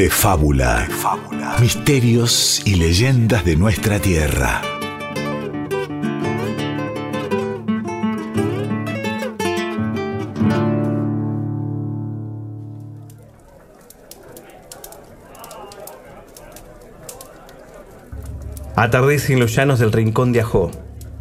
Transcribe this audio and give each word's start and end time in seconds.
de 0.00 0.08
fábula. 0.08 0.88
Misterios 1.60 2.62
y 2.64 2.76
leyendas 2.76 3.44
de 3.44 3.54
nuestra 3.54 3.98
tierra. 3.98 4.62
Atardece 18.74 19.34
en 19.34 19.40
los 19.40 19.54
llanos 19.54 19.80
del 19.80 19.92
Rincón 19.92 20.32
de 20.32 20.40
Ajó, 20.40 20.70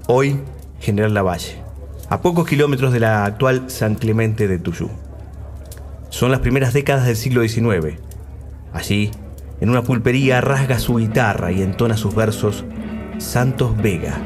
hoy 0.08 0.40
General 0.80 1.14
Lavalle, 1.14 1.62
a 2.08 2.22
pocos 2.22 2.48
kilómetros 2.48 2.94
de 2.94 3.02
la 3.02 3.26
actual 3.26 3.70
San 3.70 3.96
Clemente 3.96 4.48
de 4.48 4.58
Tuyú. 4.58 4.90
Son 6.10 6.32
las 6.32 6.40
primeras 6.40 6.72
décadas 6.72 7.06
del 7.06 7.18
siglo 7.18 7.46
XIX. 7.46 8.09
Allí, 8.74 9.12
en 9.62 9.70
una 9.70 9.84
pulpería, 9.84 10.42
rasga 10.42 10.80
su 10.80 10.96
guitarra 10.96 11.52
y 11.52 11.62
entona 11.62 11.98
sus 11.98 12.16
versos 12.16 12.66
Santos 13.18 13.76
Vega, 13.78 14.18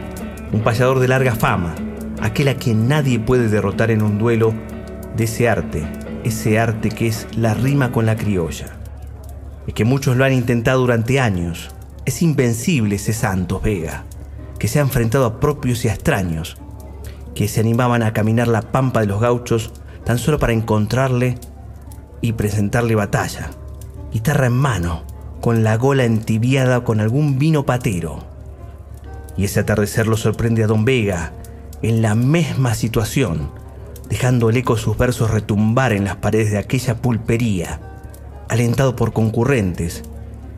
un 0.52 0.62
payador 0.62 1.00
de 1.00 1.08
larga 1.08 1.36
fama, 1.36 1.74
aquel 2.22 2.48
a 2.50 2.56
quien 2.56 2.88
nadie 2.88 3.20
puede 3.20 3.50
derrotar 3.50 3.90
en 3.92 4.02
un 4.02 4.18
duelo 4.18 4.54
de 5.16 5.24
ese 5.24 5.50
arte, 5.50 5.88
ese 6.24 6.60
arte 6.60 6.90
que 6.90 7.08
es 7.08 7.28
la 7.36 7.54
rima 7.54 7.92
con 7.92 8.06
la 8.06 8.16
criolla. 8.16 8.68
y 9.66 9.72
que 9.72 9.86
muchos 9.86 10.18
lo 10.18 10.26
han 10.26 10.34
intentado 10.34 10.82
durante 10.82 11.22
años, 11.22 11.72
es 12.06 12.22
invencible 12.22 12.96
ese 12.96 13.14
Santos 13.14 13.62
Vega, 13.62 14.04
que 14.60 14.68
se 14.68 14.80
ha 14.80 14.82
enfrentado 14.82 15.26
a 15.26 15.40
propios 15.40 15.86
y 15.86 15.88
a 15.88 15.94
extraños, 15.94 16.58
que 17.34 17.48
se 17.48 17.62
animaban 17.62 18.04
a 18.04 18.12
caminar 18.12 18.50
la 18.50 18.62
pampa 18.62 19.00
de 19.00 19.08
los 19.08 19.22
gauchos 19.22 19.72
tan 20.04 20.18
solo 20.18 20.38
para 20.38 20.52
encontrarle 20.54 21.38
y 22.22 22.34
presentarle 22.34 22.96
batalla, 22.96 23.52
guitarra 24.14 24.46
en 24.46 24.54
mano, 24.54 25.02
con 25.42 25.64
la 25.64 25.76
gola 25.76 26.06
entibiada 26.06 26.84
con 26.84 27.02
algún 27.02 27.40
vino 27.40 27.66
patero. 27.66 28.20
Y 29.36 29.46
ese 29.46 29.60
atardecer 29.60 30.08
lo 30.08 30.18
sorprende 30.18 30.64
a 30.64 30.68
don 30.68 30.86
Vega, 30.86 31.34
en 31.82 32.04
la 32.04 32.14
misma 32.14 32.76
situación, 32.76 33.50
dejando 34.10 34.52
el 34.52 34.58
eco 34.58 34.76
de 34.76 34.82
sus 34.82 34.98
versos 34.98 35.32
retumbar 35.32 35.94
en 35.94 36.06
las 36.06 36.18
paredes 36.18 36.52
de 36.52 36.60
aquella 36.60 37.02
pulpería, 37.02 37.82
alentado 38.50 38.96
por 38.96 39.14
concurrentes, 39.14 40.04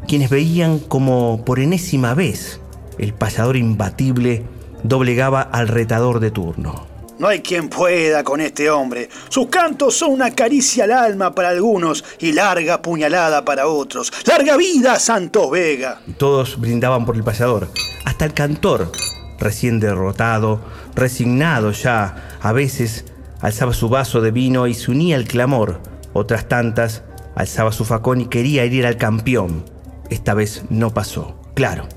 quienes 0.06 0.30
veían 0.30 0.80
como 0.80 1.44
por 1.46 1.60
enésima 1.60 2.14
vez 2.14 2.60
el 3.00 3.14
payador 3.14 3.56
imbatible 3.56 4.44
doblegaba 4.84 5.42
al 5.42 5.70
retador 5.70 6.20
de 6.20 6.32
turno. 6.32 6.95
No 7.18 7.30
hay 7.30 7.40
quien 7.40 7.70
pueda 7.70 8.26
con 8.26 8.42
este 8.42 8.70
hombre. 8.70 9.10
Sus 9.30 9.48
cantos 9.48 9.96
son 9.96 10.12
una 10.12 10.32
caricia 10.32 10.84
al 10.84 10.92
alma 10.92 11.34
para 11.34 11.50
algunos 11.50 12.04
y 12.20 12.34
larga 12.34 12.82
puñalada 12.82 13.46
para 13.46 13.68
otros. 13.68 14.12
¡Larga 14.26 14.58
vida, 14.58 15.00
Santos 15.00 15.50
Vega! 15.50 16.02
Todos 16.18 16.60
brindaban 16.60 17.06
por 17.06 17.16
el 17.16 17.24
payador. 17.24 17.70
Hasta 18.04 18.26
el 18.26 18.34
cantor, 18.34 18.92
recién 19.40 19.80
derrotado, 19.80 20.60
resignado 20.94 21.72
ya, 21.72 22.38
a 22.42 22.52
veces 22.52 23.06
alzaba 23.40 23.72
su 23.72 23.88
vaso 23.88 24.20
de 24.20 24.32
vino 24.32 24.68
y 24.68 24.74
se 24.74 24.92
unía 24.92 25.16
al 25.16 25.26
clamor. 25.26 25.80
Otras 26.12 26.50
tantas 26.50 27.04
alzaba 27.36 27.72
su 27.72 27.86
facón 27.86 28.22
y 28.22 28.26
quería 28.26 28.64
herir 28.64 28.86
al 28.86 28.98
campeón. 28.98 29.64
Esta 30.10 30.34
vez 30.34 30.64
no 30.70 30.94
pasó, 30.94 31.40
claro, 31.54 31.88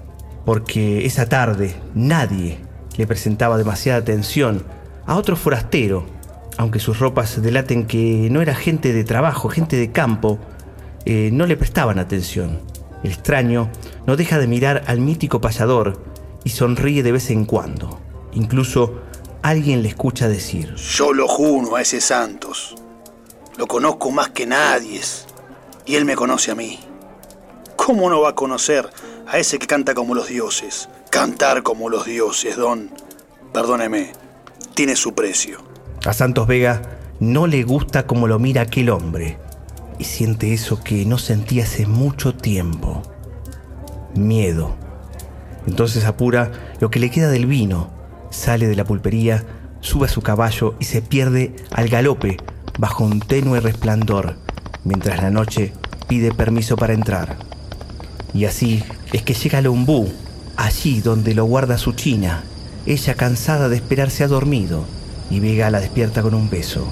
porque 0.45 1.07
esa 1.07 1.29
tarde 1.29 1.75
nadie 1.95 2.61
le 2.97 3.07
presentaba 3.07 3.59
demasiada 3.59 3.99
atención 3.99 4.65
a 5.09 5.17
otro 5.17 5.37
forastero, 5.37 6.05
aunque 6.59 6.81
sus 6.81 6.99
ropas 6.99 7.41
delaten 7.41 7.87
que 7.87 8.29
no 8.31 8.43
era 8.43 8.55
gente 8.55 8.93
de 8.93 9.05
trabajo, 9.05 9.49
gente 9.49 9.77
de 9.77 9.91
campo, 9.91 10.39
eh, 11.07 11.31
no 11.33 11.47
le 11.47 11.57
prestaban 11.57 11.99
atención. 11.99 12.61
El 13.03 13.13
extraño 13.13 13.71
no 14.07 14.17
deja 14.17 14.39
de 14.39 14.47
mirar 14.47 14.85
al 14.87 15.01
mítico 15.01 15.41
payador 15.41 16.03
y 16.45 16.51
sonríe 16.51 17.03
de 17.03 17.13
vez 17.13 17.31
en 17.31 17.47
cuando. 17.47 17.99
Incluso 18.35 19.01
alguien 19.41 19.83
le 19.83 19.89
escucha 19.89 20.29
decir, 20.29 20.75
Yo 20.75 21.15
lo 21.15 21.27
juno 21.27 21.77
a 21.77 21.81
ese 21.81 22.03
Santos. 22.03 22.75
Lo 23.57 23.67
conozco 23.67 24.11
más 24.11 24.29
que 24.29 24.45
nadie. 24.47 25.01
Y 25.87 25.95
él 25.95 26.05
me 26.05 26.17
conoce 26.17 26.51
a 26.51 26.55
mí. 26.55 26.81
¿Cómo 27.77 28.11
no 28.11 28.21
va 28.21 28.31
a 28.31 28.35
conocer 28.35 28.91
a 29.27 29.39
ese 29.39 29.59
que 29.59 29.67
canta 29.67 29.95
como 29.95 30.15
los 30.15 30.29
dioses? 30.29 30.91
Cantar 31.11 31.63
como 31.63 31.89
los 31.89 32.05
dioses, 32.05 32.57
don. 32.57 32.91
Perdóneme, 33.55 34.13
tiene 34.75 34.97
su 34.97 35.15
precio. 35.15 35.63
A 36.05 36.13
Santos 36.13 36.47
Vega 36.47 36.83
no 37.21 37.47
le 37.47 37.63
gusta 37.65 38.07
como 38.07 38.29
lo 38.29 38.39
mira 38.39 38.63
aquel 38.63 38.91
hombre 38.91 39.39
y 39.99 40.05
siente 40.05 40.53
eso 40.55 40.83
que 40.83 41.05
no 41.05 41.19
sentía 41.19 41.65
hace 41.65 41.87
mucho 41.87 42.35
tiempo. 42.35 43.03
Miedo. 44.15 44.77
Entonces 45.67 46.05
apura 46.05 46.53
lo 46.81 46.91
que 46.91 47.01
le 47.01 47.11
queda 47.11 47.29
del 47.29 47.47
vino, 47.47 47.91
sale 48.31 48.67
de 48.69 48.77
la 48.77 48.85
pulpería, 48.85 49.45
sube 49.81 50.07
a 50.07 50.11
su 50.11 50.23
caballo 50.23 50.75
y 50.79 50.85
se 50.85 51.03
pierde 51.03 51.55
al 51.71 51.89
galope 51.89 52.37
bajo 52.79 53.05
un 53.05 53.21
tenue 53.21 53.61
resplandor, 53.61 54.37
mientras 54.85 55.23
la 55.23 55.31
noche 55.31 55.73
pide 56.09 56.33
permiso 56.33 56.77
para 56.77 56.95
entrar. 56.95 57.37
Y 58.33 58.45
así 58.45 58.85
es 59.13 59.23
que 59.23 59.35
llega 59.35 59.59
a 59.59 59.71
Umbú, 59.71 60.09
allí 60.57 61.01
donde 61.01 61.35
lo 61.35 61.45
guarda 61.45 61.79
su 61.79 61.93
china. 61.93 62.45
Ella 62.89 63.17
cansada 63.17 63.69
de 63.69 63.77
esperar 63.77 64.11
se 64.11 64.25
ha 64.25 64.29
dormido 64.29 64.87
y 65.31 65.41
Vega 65.41 65.71
la 65.71 65.79
despierta 65.79 66.23
con 66.23 66.33
un 66.33 66.49
beso. 66.49 66.89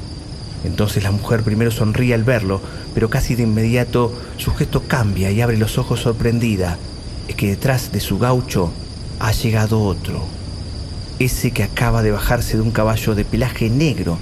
Entonces 0.62 1.02
la 1.02 1.10
mujer 1.10 1.42
primero 1.42 1.70
sonríe 1.70 2.12
al 2.12 2.22
verlo, 2.22 2.60
pero 2.92 3.08
casi 3.08 3.34
de 3.34 3.44
inmediato 3.44 4.12
su 4.36 4.52
gesto 4.54 4.82
cambia 4.86 5.30
y 5.30 5.40
abre 5.40 5.56
los 5.56 5.78
ojos 5.78 6.00
sorprendida. 6.00 6.76
Es 7.28 7.34
que 7.34 7.48
detrás 7.48 7.92
de 7.92 8.00
su 8.00 8.18
gaucho 8.18 8.72
ha 9.20 9.32
llegado 9.32 9.82
otro. 9.82 10.22
Ese 11.18 11.52
que 11.52 11.62
acaba 11.62 12.02
de 12.02 12.10
bajarse 12.10 12.58
de 12.58 12.62
un 12.62 12.72
caballo 12.72 13.14
de 13.14 13.24
pelaje 13.24 13.70
negro, 13.70 14.18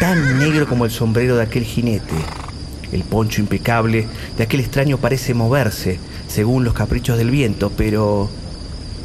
tan 0.00 0.38
negro 0.38 0.66
como 0.66 0.86
el 0.86 0.90
sombrero 0.90 1.36
de 1.36 1.42
aquel 1.42 1.64
jinete. 1.64 2.16
El 2.92 3.02
poncho 3.02 3.42
impecable 3.42 4.06
de 4.38 4.42
aquel 4.42 4.60
extraño 4.60 4.96
parece 4.96 5.34
moverse 5.34 5.98
según 6.28 6.64
los 6.64 6.72
caprichos 6.72 7.18
del 7.18 7.30
viento, 7.30 7.70
pero 7.76 8.30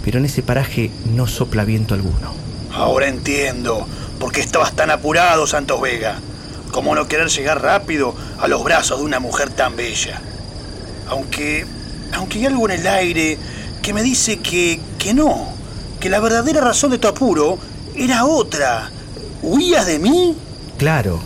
pero 0.04 0.20
en 0.20 0.26
ese 0.26 0.42
paraje 0.42 0.92
no 1.14 1.28
sopla 1.28 1.66
viento 1.66 1.94
alguno. 1.94 2.34
Ahora 2.74 3.08
entiendo 3.08 3.88
por 4.20 4.32
qué 4.32 4.42
estabas 4.42 4.76
tan 4.76 4.92
apurado, 4.92 5.48
Santos 5.48 5.82
Vega. 5.82 6.20
Cómo 6.72 6.94
no 6.94 7.08
querer 7.08 7.30
llegar 7.30 7.62
rápido 7.62 8.14
a 8.40 8.48
los 8.48 8.64
brazos 8.64 9.00
de 9.00 9.06
una 9.06 9.20
mujer 9.20 9.50
tan 9.50 9.76
bella. 9.76 10.22
Aunque, 11.08 11.66
aunque 12.14 12.40
hay 12.40 12.46
algo 12.46 12.70
en 12.70 12.80
el 12.80 12.88
aire 12.88 13.38
que 13.82 13.94
me 13.94 14.04
dice 14.04 14.38
que, 14.38 14.80
que 15.00 15.14
no, 15.14 15.48
que 16.00 16.10
la 16.10 16.20
verdadera 16.20 16.62
razón 16.62 16.92
de 16.92 17.00
tu 17.00 17.08
apuro 17.08 17.58
era 17.96 18.26
otra. 18.26 18.92
¿Huías 19.42 19.86
de 19.86 20.00
mí? 20.00 20.36
Claro 20.78 21.20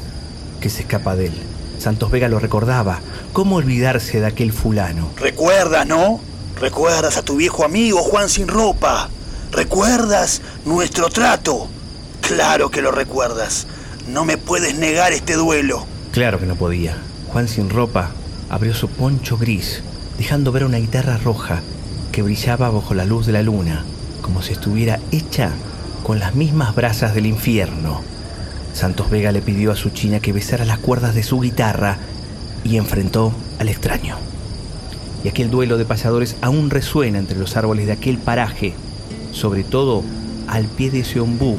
que 0.62 0.70
se 0.70 0.82
escapa 0.84 1.16
de 1.16 1.28
él. 1.28 1.34
Santos 1.78 2.10
Vega 2.10 2.30
lo 2.30 2.40
recordaba. 2.40 3.02
¿Cómo 3.34 3.58
olvidarse 3.58 4.22
de 4.22 4.28
aquel 4.28 4.54
fulano? 4.54 5.10
¿Recuerdas, 5.18 5.86
no? 5.86 6.22
¿Recuerdas 6.64 7.18
a 7.18 7.24
tu 7.24 7.36
viejo 7.36 7.66
amigo 7.66 8.00
Juan 8.04 8.30
sin 8.30 8.48
ropa? 8.48 9.10
¿Recuerdas 9.52 10.42
nuestro 10.64 11.10
trato? 11.10 11.68
Claro 12.22 12.72
que 12.72 12.82
lo 12.82 12.90
recuerdas. 12.90 13.68
No 14.08 14.24
me 14.24 14.38
puedes 14.38 14.74
negar 14.74 15.12
este 15.12 15.34
duelo. 15.34 15.86
Claro 16.14 16.40
que 16.40 16.46
no 16.46 16.56
podía. 16.56 16.96
Juan 17.28 17.50
sin 17.50 17.70
ropa 17.70 18.12
abrió 18.50 18.74
su 18.74 18.88
poncho 18.88 19.38
gris, 19.38 19.82
dejando 20.18 20.54
ver 20.54 20.64
una 20.64 20.78
guitarra 20.78 21.18
roja 21.18 21.60
que 22.14 22.22
brillaba 22.22 22.70
bajo 22.70 22.94
la 22.94 23.04
luz 23.04 23.26
de 23.26 23.34
la 23.34 23.42
luna, 23.42 23.84
como 24.22 24.42
si 24.42 24.54
estuviera 24.54 25.02
hecha 25.12 25.52
con 26.02 26.20
las 26.20 26.34
mismas 26.34 26.74
brasas 26.76 27.14
del 27.14 27.26
infierno. 27.26 28.04
Santos 28.74 29.10
Vega 29.10 29.34
le 29.34 29.42
pidió 29.42 29.74
a 29.74 29.76
su 29.76 29.90
china 29.90 30.22
que 30.22 30.32
besara 30.32 30.64
las 30.64 30.80
cuerdas 30.80 31.14
de 31.14 31.24
su 31.24 31.42
guitarra 31.42 31.98
y 32.64 32.78
enfrentó 32.78 33.34
al 33.60 33.68
extraño. 33.68 34.16
Y 35.24 35.30
aquel 35.30 35.50
duelo 35.50 35.78
de 35.78 35.86
payadores 35.86 36.36
aún 36.42 36.70
resuena 36.70 37.18
entre 37.18 37.38
los 37.38 37.56
árboles 37.56 37.86
de 37.86 37.94
aquel 37.94 38.18
paraje, 38.18 38.74
sobre 39.32 39.64
todo 39.64 40.04
al 40.48 40.66
pie 40.66 40.92
de 40.92 41.00
ese 41.00 41.20
ombú, 41.20 41.58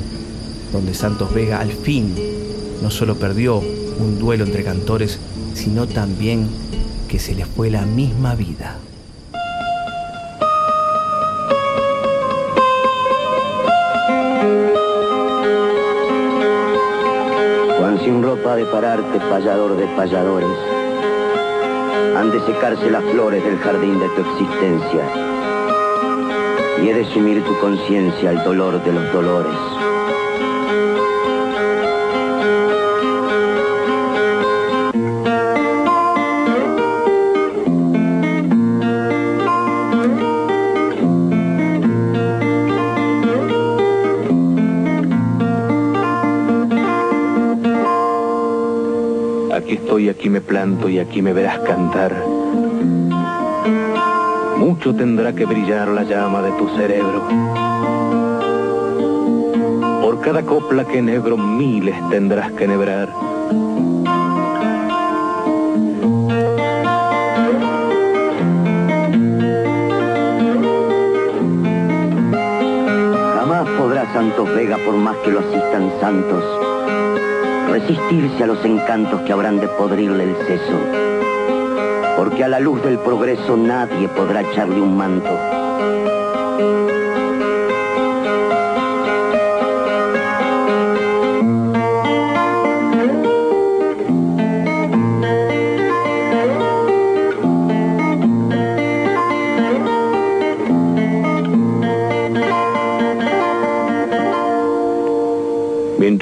donde 0.72 0.92
Santos 0.92 1.32
Vega 1.32 1.60
al 1.60 1.72
fin 1.72 2.14
no 2.82 2.90
solo 2.90 3.16
perdió 3.16 3.62
un 3.98 4.18
duelo 4.18 4.44
entre 4.44 4.64
cantores, 4.64 5.18
sino 5.54 5.86
también 5.86 6.48
que 7.08 7.18
se 7.18 7.34
le 7.34 7.46
fue 7.46 7.70
la 7.70 7.86
misma 7.86 8.34
vida. 8.34 8.76
Juan 17.78 17.98
sin 18.04 18.22
ropa 18.22 18.56
de 18.56 18.66
pararte, 18.66 19.18
payador 19.20 19.76
de 19.76 19.86
payadores, 19.96 20.83
han 22.16 22.30
de 22.30 22.40
secarse 22.46 22.90
las 22.90 23.02
flores 23.04 23.42
del 23.44 23.58
jardín 23.58 23.98
de 23.98 24.08
tu 24.10 24.20
existencia 24.20 25.04
y 26.82 26.88
he 26.88 26.94
de 26.94 27.04
sumir 27.06 27.42
tu 27.44 27.58
conciencia 27.58 28.30
al 28.30 28.44
dolor 28.44 28.82
de 28.84 28.92
los 28.92 29.12
dolores. 29.12 29.83
Y 50.88 50.98
aquí 50.98 51.22
me 51.22 51.32
verás 51.32 51.58
cantar. 51.60 52.12
Mucho 54.58 54.94
tendrá 54.94 55.32
que 55.34 55.44
brillar 55.44 55.88
la 55.88 56.02
llama 56.02 56.42
de 56.42 56.52
tu 56.52 56.68
cerebro. 56.76 57.22
Por 60.02 60.20
cada 60.20 60.42
copla 60.42 60.84
que 60.84 60.98
enhebro 60.98 61.36
miles 61.36 61.96
tendrás 62.10 62.52
que 62.52 62.68
nebrar. 62.68 63.08
Jamás 73.36 73.68
podrá 73.78 74.12
Santos 74.12 74.54
Vega, 74.54 74.76
por 74.78 74.94
más 74.94 75.16
que 75.18 75.30
lo 75.30 75.40
asistan 75.40 75.92
santos, 76.00 76.73
resistirse 77.74 78.44
a 78.44 78.46
los 78.46 78.64
encantos 78.64 79.20
que 79.22 79.32
habrán 79.32 79.58
de 79.58 79.66
podrirle 79.66 80.22
el 80.22 80.36
seso. 80.46 80.78
Porque 82.16 82.44
a 82.44 82.48
la 82.48 82.60
luz 82.60 82.80
del 82.84 83.00
progreso 83.00 83.56
nadie 83.56 84.08
podrá 84.08 84.42
echarle 84.42 84.80
un 84.80 84.96
manto. 84.96 85.63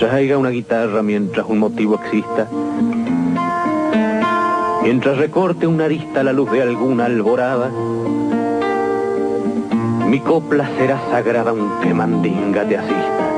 Mientras 0.02 0.20
haya 0.20 0.36
una 0.36 0.50
guitarra, 0.50 1.00
mientras 1.00 1.46
un 1.48 1.60
motivo 1.60 1.94
exista, 1.94 2.48
mientras 4.82 5.16
recorte 5.16 5.68
una 5.68 5.84
arista 5.84 6.24
la 6.24 6.32
luz 6.32 6.50
de 6.50 6.60
alguna 6.60 7.04
alborada, 7.04 7.70
mi 10.08 10.18
copla 10.18 10.68
será 10.76 11.00
sagrada 11.08 11.50
aunque 11.50 11.94
mandinga 11.94 12.64
te 12.64 12.78
asista. 12.78 13.31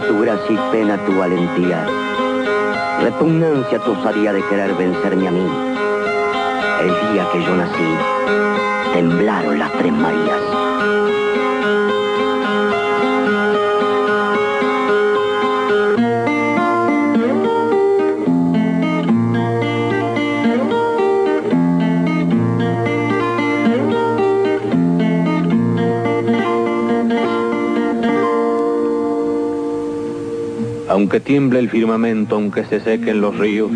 Tu 0.00 0.18
gracia 0.18 0.52
y 0.52 0.72
pena 0.72 0.98
tu 1.06 1.16
valentía. 1.16 1.86
Repugnancia 3.00 3.78
tu 3.78 3.92
osadía 3.92 4.32
de 4.32 4.42
querer 4.48 4.74
vencerme 4.74 5.28
a 5.28 5.30
mí. 5.30 5.46
El 6.80 7.12
día 7.12 7.26
que 7.32 7.42
yo 7.42 7.56
nací, 7.56 8.92
temblaron 8.92 9.58
las 9.58 9.72
tres 9.74 9.92
Marías. 9.92 10.53
Aunque 30.88 31.18
tiemble 31.18 31.60
el 31.60 31.70
firmamento, 31.70 32.36
aunque 32.36 32.64
se 32.64 32.80
sequen 32.80 33.20
los 33.20 33.38
ríos, 33.38 33.70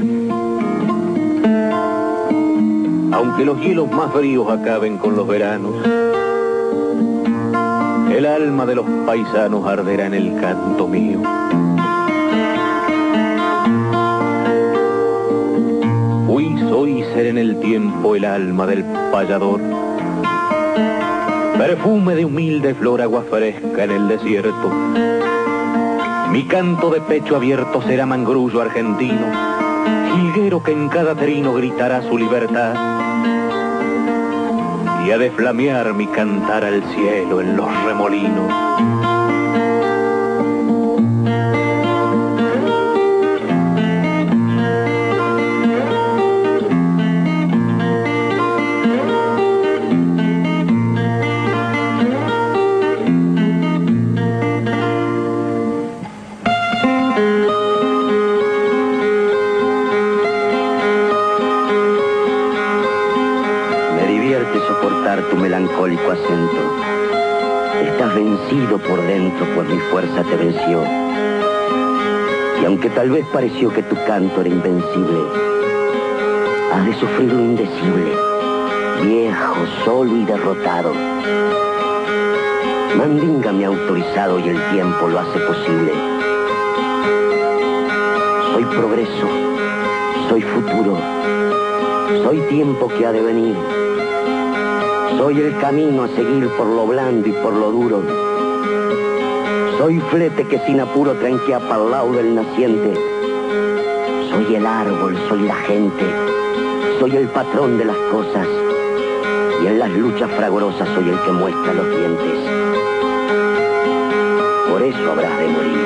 aunque 3.12 3.44
los 3.44 3.60
hielos 3.60 3.90
más 3.90 4.12
fríos 4.12 4.50
acaben 4.50 4.98
con 4.98 5.16
los 5.16 5.26
veranos, 5.26 5.74
el 8.14 8.26
alma 8.26 8.66
de 8.66 8.74
los 8.74 8.84
paisanos 9.06 9.66
arderá 9.66 10.06
en 10.06 10.14
el 10.14 10.40
canto 10.40 10.86
mío. 10.86 11.20
Fui, 16.26 16.58
soy 16.68 17.00
y 17.00 17.04
seré 17.04 17.30
en 17.30 17.38
el 17.38 17.58
tiempo 17.60 18.16
el 18.16 18.26
alma 18.26 18.66
del 18.66 18.84
payador. 19.10 19.60
Perfume 21.56 22.14
de 22.14 22.24
humilde 22.24 22.74
flor 22.74 23.00
agua 23.00 23.24
fresca 23.30 23.84
en 23.84 23.90
el 23.92 24.08
desierto. 24.08 25.37
Mi 26.32 26.44
canto 26.44 26.90
de 26.90 27.00
pecho 27.00 27.36
abierto 27.36 27.80
será 27.82 28.04
mangrullo 28.04 28.60
argentino, 28.60 29.26
jilguero 30.14 30.62
que 30.62 30.72
en 30.72 30.88
cada 30.88 31.14
trino 31.14 31.54
gritará 31.54 32.02
su 32.02 32.18
libertad. 32.18 32.74
Y 35.06 35.10
ha 35.10 35.18
de 35.18 35.30
flamear 35.30 35.94
mi 35.94 36.06
cantar 36.06 36.64
al 36.64 36.82
cielo 36.94 37.40
en 37.40 37.56
los 37.56 37.84
remolinos. 37.84 39.07
Tal 72.94 73.10
vez 73.10 73.24
pareció 73.32 73.72
que 73.72 73.82
tu 73.84 73.94
canto 74.06 74.40
era 74.40 74.50
invencible, 74.50 75.20
has 76.72 76.84
de 76.84 76.94
sufrir 76.94 77.32
lo 77.32 77.40
indecible, 77.40 78.12
viejo, 79.04 79.54
solo 79.84 80.16
y 80.16 80.24
derrotado. 80.24 80.92
Mandinga 82.96 83.52
me 83.52 83.64
ha 83.64 83.68
autorizado 83.68 84.40
y 84.40 84.48
el 84.48 84.60
tiempo 84.72 85.06
lo 85.06 85.20
hace 85.20 85.38
posible. 85.38 85.92
Soy 88.52 88.64
progreso, 88.64 89.28
soy 90.28 90.42
futuro, 90.42 90.98
soy 92.24 92.40
tiempo 92.48 92.88
que 92.88 93.06
ha 93.06 93.12
de 93.12 93.22
venir. 93.22 93.56
Soy 95.18 95.40
el 95.40 95.56
camino 95.58 96.02
a 96.02 96.08
seguir 96.08 96.48
por 96.56 96.66
lo 96.66 96.86
blando 96.86 97.28
y 97.28 97.32
por 97.32 97.52
lo 97.52 97.70
duro. 97.70 98.17
Soy 99.78 100.00
flete 100.10 100.44
que 100.44 100.58
sin 100.66 100.80
apuro 100.80 101.12
tranquea 101.12 101.60
para 101.60 101.84
el 101.84 101.90
lado 101.92 102.12
del 102.12 102.34
naciente. 102.34 102.94
Soy 104.28 104.56
el 104.56 104.66
árbol, 104.66 105.16
soy 105.28 105.42
la 105.42 105.54
gente. 105.54 106.04
Soy 106.98 107.14
el 107.14 107.28
patrón 107.28 107.78
de 107.78 107.84
las 107.84 107.96
cosas. 108.10 108.48
Y 109.62 109.68
en 109.68 109.78
las 109.78 109.90
luchas 109.90 110.28
fragorosas 110.32 110.88
soy 110.96 111.08
el 111.08 111.20
que 111.20 111.30
muestra 111.30 111.74
los 111.74 111.90
dientes. 111.90 112.38
Por 114.68 114.82
eso 114.82 115.12
habrás 115.12 115.38
de 115.38 115.46
morir. 115.46 115.78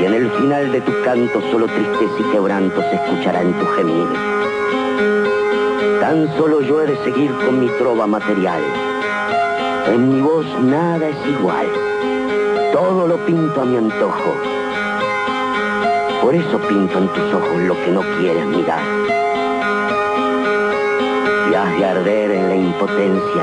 Y 0.00 0.04
en 0.06 0.14
el 0.14 0.30
final 0.32 0.72
de 0.72 0.80
tu 0.80 0.92
canto 1.04 1.40
solo 1.52 1.66
tristeza 1.66 2.14
y 2.18 2.32
quebranto 2.32 2.82
se 2.82 2.96
escuchará 2.96 3.42
en 3.42 3.52
tu 3.52 3.66
gemir. 3.76 4.08
Tan 6.00 6.36
solo 6.36 6.62
yo 6.62 6.82
he 6.82 6.86
de 6.88 6.96
seguir 7.04 7.30
con 7.46 7.60
mi 7.60 7.68
trova 7.78 8.08
material. 8.08 8.60
En 9.86 10.16
mi 10.16 10.20
voz 10.20 10.46
nada 10.64 11.08
es 11.08 11.26
igual. 11.28 11.89
Todo 12.72 13.08
lo 13.08 13.16
pinto 13.26 13.60
a 13.60 13.64
mi 13.64 13.76
antojo. 13.76 14.34
Por 16.22 16.34
eso 16.34 16.58
pinto 16.68 16.98
en 16.98 17.08
tus 17.08 17.34
ojos 17.34 17.56
lo 17.62 17.74
que 17.74 17.90
no 17.90 18.00
quieres 18.18 18.46
mirar. 18.46 18.80
Y 21.50 21.54
has 21.54 21.78
de 21.78 21.84
arder 21.84 22.30
en 22.30 22.48
la 22.48 22.54
impotencia. 22.54 23.42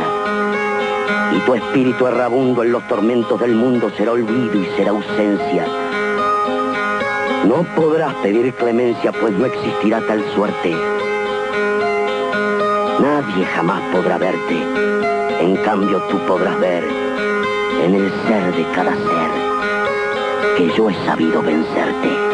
Y 1.34 1.39
tu 1.39 1.55
espíritu 1.55 2.07
errabundo 2.07 2.63
en 2.63 2.72
los 2.72 2.88
tormentos 2.88 3.39
del 3.39 3.55
mundo 3.55 3.91
será 3.98 4.13
olvido 4.13 4.55
y 4.55 4.65
será 4.77 4.91
ausencia. 4.91 5.65
No 7.46 7.65
podrás 7.75 8.13
pedir 8.15 8.53
clemencia, 8.53 9.12
pues 9.12 9.34
no 9.34 9.46
existirá 9.46 10.00
tal 10.07 10.24
suerte. 10.36 10.74
Nadie 13.01 13.46
jamás 13.46 13.81
podrá 13.91 14.17
verte. 14.17 14.63
En 15.41 15.57
cambio 15.57 16.01
tú 16.10 16.17
podrás 16.25 16.60
ver 16.60 16.84
en 17.84 17.93
el 17.93 18.12
ser 18.27 18.55
de 18.55 18.63
cada 18.74 18.93
ser 18.96 19.16
que 20.57 20.67
yo 20.75 20.89
he 20.89 20.93
sabido 21.05 21.43
vencerte. 21.43 22.26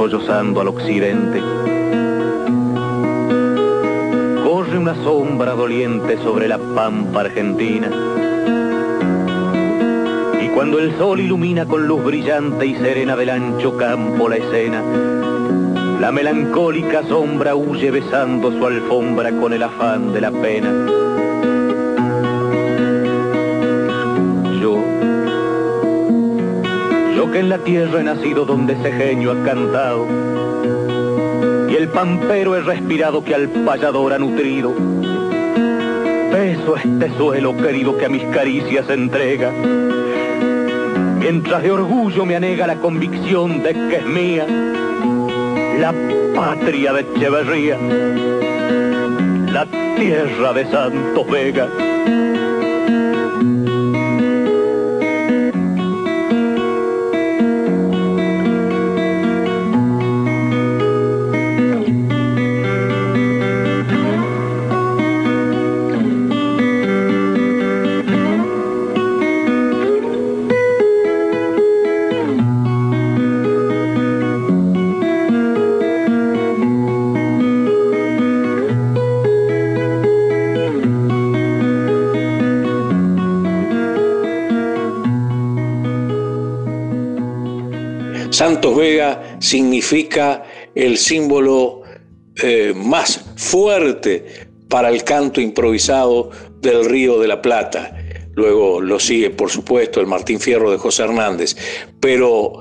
Sollozando 0.00 0.62
al 0.62 0.68
occidente. 0.68 1.42
Corre 4.42 4.78
una 4.78 4.94
sombra 5.04 5.52
doliente 5.52 6.16
sobre 6.22 6.48
la 6.48 6.56
pampa 6.56 7.20
argentina. 7.20 7.90
Y 10.40 10.48
cuando 10.54 10.78
el 10.78 10.96
sol 10.96 11.20
ilumina 11.20 11.66
con 11.66 11.86
luz 11.86 12.02
brillante 12.02 12.64
y 12.64 12.76
serena 12.76 13.14
del 13.14 13.28
ancho 13.28 13.76
campo 13.76 14.30
la 14.30 14.36
escena, 14.36 14.82
la 16.00 16.10
melancólica 16.10 17.02
sombra 17.06 17.54
huye 17.54 17.90
besando 17.90 18.52
su 18.52 18.64
alfombra 18.64 19.32
con 19.32 19.52
el 19.52 19.62
afán 19.62 20.14
de 20.14 20.20
la 20.22 20.30
pena. 20.30 21.09
Que 27.32 27.38
en 27.38 27.48
la 27.48 27.58
tierra 27.58 28.00
he 28.00 28.04
nacido 28.04 28.44
donde 28.44 28.72
ese 28.74 28.92
genio 28.92 29.32
ha 29.32 29.44
cantado, 29.44 30.06
y 31.68 31.74
el 31.74 31.88
pampero 31.88 32.56
he 32.56 32.60
respirado 32.60 33.24
que 33.24 33.34
al 33.34 33.48
payador 33.48 34.12
ha 34.12 34.18
nutrido, 34.18 34.74
beso 36.32 36.76
este 36.76 37.16
suelo 37.16 37.56
querido 37.56 37.96
que 37.96 38.06
a 38.06 38.08
mis 38.08 38.24
caricias 38.24 38.88
entrega, 38.90 39.50
mientras 41.18 41.62
de 41.62 41.70
orgullo 41.70 42.24
me 42.24 42.36
anega 42.36 42.66
la 42.66 42.76
convicción 42.76 43.62
de 43.62 43.72
que 43.72 43.96
es 43.96 44.06
mía 44.06 44.46
la 45.80 45.94
patria 46.34 46.92
de 46.92 47.00
Echeverría, 47.00 47.78
la 49.50 49.66
tierra 49.96 50.52
de 50.52 50.70
Santos 50.70 51.26
Vega. 51.30 51.89
Santos 88.60 88.76
Vega 88.76 89.38
significa 89.38 90.42
el 90.74 90.98
símbolo 90.98 91.80
eh, 92.42 92.74
más 92.76 93.24
fuerte 93.36 94.50
para 94.68 94.90
el 94.90 95.02
canto 95.02 95.40
improvisado 95.40 96.28
del 96.60 96.84
Río 96.84 97.18
de 97.18 97.26
la 97.26 97.40
Plata. 97.40 97.96
Luego 98.34 98.82
lo 98.82 99.00
sigue, 99.00 99.30
por 99.30 99.48
supuesto, 99.48 99.98
el 99.98 100.06
Martín 100.06 100.38
Fierro 100.40 100.70
de 100.70 100.76
José 100.76 101.04
Hernández. 101.04 101.56
Pero 102.00 102.60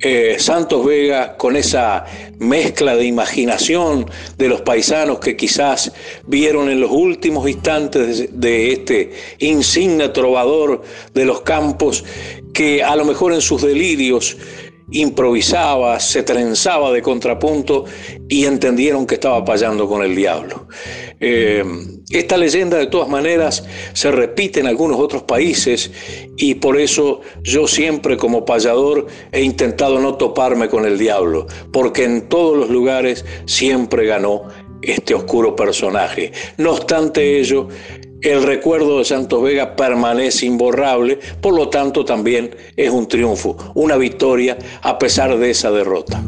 eh, 0.00 0.36
Santos 0.38 0.84
Vega, 0.84 1.38
con 1.38 1.56
esa 1.56 2.04
mezcla 2.38 2.94
de 2.94 3.06
imaginación 3.06 4.04
de 4.36 4.48
los 4.50 4.60
paisanos 4.60 5.18
que 5.18 5.34
quizás 5.34 5.92
vieron 6.26 6.68
en 6.68 6.78
los 6.78 6.90
últimos 6.90 7.48
instantes 7.48 8.38
de 8.38 8.72
este 8.72 9.12
insigne 9.38 10.10
trovador 10.10 10.82
de 11.14 11.24
los 11.24 11.40
campos, 11.40 12.04
que 12.52 12.82
a 12.84 12.94
lo 12.96 13.06
mejor 13.06 13.32
en 13.32 13.40
sus 13.40 13.62
delirios 13.62 14.36
improvisaba, 14.90 16.00
se 16.00 16.22
trenzaba 16.22 16.92
de 16.92 17.02
contrapunto 17.02 17.84
y 18.28 18.46
entendieron 18.46 19.06
que 19.06 19.14
estaba 19.14 19.44
payando 19.44 19.88
con 19.88 20.02
el 20.02 20.16
diablo. 20.16 20.66
Eh, 21.20 21.64
esta 22.10 22.36
leyenda 22.38 22.78
de 22.78 22.86
todas 22.86 23.08
maneras 23.08 23.64
se 23.92 24.10
repite 24.10 24.60
en 24.60 24.66
algunos 24.66 24.98
otros 24.98 25.24
países 25.24 25.90
y 26.36 26.54
por 26.54 26.78
eso 26.78 27.20
yo 27.42 27.66
siempre 27.66 28.16
como 28.16 28.44
payador 28.44 29.06
he 29.32 29.42
intentado 29.42 30.00
no 30.00 30.14
toparme 30.14 30.68
con 30.68 30.86
el 30.86 30.98
diablo, 30.98 31.46
porque 31.72 32.04
en 32.04 32.28
todos 32.28 32.56
los 32.56 32.70
lugares 32.70 33.24
siempre 33.44 34.06
ganó 34.06 34.44
este 34.82 35.14
oscuro 35.14 35.56
personaje. 35.56 36.32
No 36.56 36.72
obstante 36.72 37.40
ello, 37.40 37.68
el 38.22 38.42
recuerdo 38.42 38.98
de 38.98 39.04
Santos 39.04 39.42
Vega 39.42 39.76
permanece 39.76 40.46
imborrable, 40.46 41.18
por 41.40 41.54
lo 41.54 41.68
tanto 41.68 42.04
también 42.04 42.54
es 42.76 42.90
un 42.90 43.06
triunfo, 43.06 43.56
una 43.74 43.96
victoria 43.96 44.58
a 44.82 44.98
pesar 44.98 45.36
de 45.38 45.50
esa 45.50 45.70
derrota. 45.70 46.22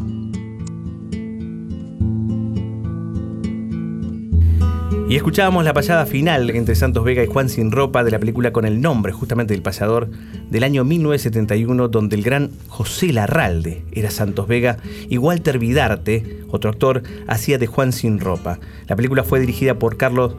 Y 5.11 5.17
escuchábamos 5.17 5.65
la 5.65 5.73
payada 5.73 6.05
final 6.05 6.49
entre 6.51 6.73
Santos 6.73 7.03
Vega 7.03 7.21
y 7.21 7.27
Juan 7.27 7.49
Sin 7.49 7.73
Ropa 7.73 8.05
de 8.05 8.11
la 8.11 8.19
película 8.19 8.53
con 8.53 8.63
el 8.63 8.79
nombre 8.79 9.11
justamente 9.11 9.53
del 9.53 9.61
payador 9.61 10.09
del 10.49 10.63
año 10.63 10.85
1971, 10.85 11.89
donde 11.89 12.15
el 12.15 12.23
gran 12.23 12.49
José 12.69 13.11
Larralde 13.11 13.83
era 13.91 14.09
Santos 14.09 14.47
Vega 14.47 14.77
y 15.09 15.17
Walter 15.17 15.59
Vidarte, 15.59 16.45
otro 16.49 16.69
actor, 16.69 17.03
hacía 17.27 17.57
de 17.57 17.67
Juan 17.67 17.91
Sin 17.91 18.21
Ropa. 18.21 18.61
La 18.87 18.95
película 18.95 19.25
fue 19.25 19.41
dirigida 19.41 19.77
por 19.77 19.97
Carlos 19.97 20.35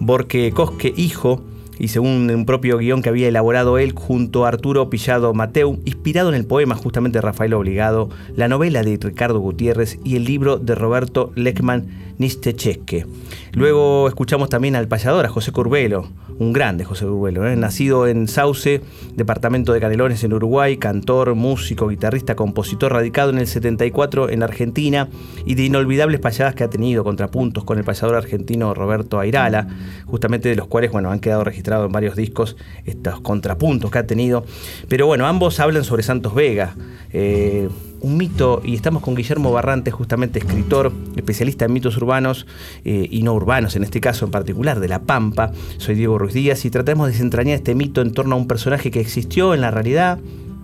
Borque 0.00 0.52
Cosque, 0.54 0.92
hijo, 0.96 1.40
y 1.78 1.88
según 1.88 2.30
un 2.30 2.46
propio 2.46 2.78
guion 2.78 3.02
que 3.02 3.08
había 3.08 3.28
elaborado 3.28 3.78
él 3.78 3.92
junto 3.92 4.44
a 4.44 4.48
Arturo 4.48 4.90
Pillado 4.90 5.34
Mateu, 5.34 5.78
inspirado 5.84 6.28
en 6.28 6.34
el 6.34 6.46
poema 6.46 6.74
justamente 6.74 7.18
de 7.18 7.22
Rafael 7.22 7.54
Obligado, 7.54 8.10
la 8.36 8.48
novela 8.48 8.82
de 8.82 8.98
Ricardo 9.00 9.40
Gutiérrez 9.40 9.98
y 10.04 10.16
el 10.16 10.24
libro 10.24 10.58
de 10.58 10.74
Roberto 10.74 11.32
Leckman 11.34 11.86
Nistechesque. 12.18 13.06
Luego 13.52 14.08
escuchamos 14.08 14.48
también 14.48 14.76
al 14.76 14.88
payador, 14.88 15.26
a 15.26 15.28
José 15.28 15.52
Curbelo, 15.52 16.08
un 16.38 16.52
grande 16.52 16.84
José 16.84 17.04
Curbelo, 17.04 17.46
¿eh? 17.46 17.56
nacido 17.56 18.06
en 18.06 18.28
Sauce, 18.28 18.80
departamento 19.14 19.72
de 19.72 19.80
Canelones 19.80 20.22
en 20.24 20.32
Uruguay, 20.32 20.76
cantor, 20.76 21.34
músico, 21.34 21.88
guitarrista, 21.88 22.34
compositor, 22.36 22.92
radicado 22.92 23.30
en 23.30 23.38
el 23.38 23.46
74 23.46 24.30
en 24.30 24.42
Argentina 24.42 25.08
y 25.44 25.54
de 25.54 25.64
inolvidables 25.64 26.20
payadas 26.20 26.54
que 26.54 26.64
ha 26.64 26.70
tenido, 26.70 27.04
contrapuntos 27.04 27.64
con 27.64 27.78
el 27.78 27.84
payador 27.84 28.16
argentino 28.16 28.72
Roberto 28.74 29.18
Airala, 29.18 29.68
justamente 30.06 30.48
de 30.48 30.56
los 30.56 30.66
cuales 30.66 30.92
bueno, 30.92 31.10
han 31.10 31.20
quedado 31.20 31.44
registrados 31.44 31.61
en 31.64 31.92
varios 31.92 32.16
discos 32.16 32.56
estos 32.84 33.20
contrapuntos 33.20 33.90
que 33.90 33.98
ha 33.98 34.06
tenido. 34.06 34.44
Pero 34.88 35.06
bueno, 35.06 35.26
ambos 35.26 35.60
hablan 35.60 35.84
sobre 35.84 36.02
Santos 36.02 36.34
Vega. 36.34 36.74
Eh, 37.12 37.68
un 38.00 38.16
mito, 38.16 38.60
y 38.64 38.74
estamos 38.74 39.02
con 39.02 39.14
Guillermo 39.14 39.52
Barrante, 39.52 39.92
justamente 39.92 40.40
escritor, 40.40 40.92
especialista 41.14 41.66
en 41.66 41.72
mitos 41.72 41.96
urbanos 41.96 42.46
eh, 42.84 43.06
y 43.08 43.22
no 43.22 43.32
urbanos, 43.32 43.76
en 43.76 43.84
este 43.84 44.00
caso 44.00 44.24
en 44.24 44.32
particular, 44.32 44.80
de 44.80 44.88
La 44.88 45.02
Pampa. 45.02 45.52
Soy 45.78 45.94
Diego 45.94 46.18
Ruiz 46.18 46.34
Díaz 46.34 46.64
y 46.64 46.70
tratamos 46.70 47.06
de 47.06 47.12
desentrañar 47.12 47.54
este 47.54 47.76
mito 47.76 48.02
en 48.02 48.12
torno 48.12 48.34
a 48.34 48.38
un 48.38 48.48
personaje 48.48 48.90
que 48.90 49.00
existió 49.00 49.54
en 49.54 49.60
la 49.60 49.70
realidad, 49.70 50.18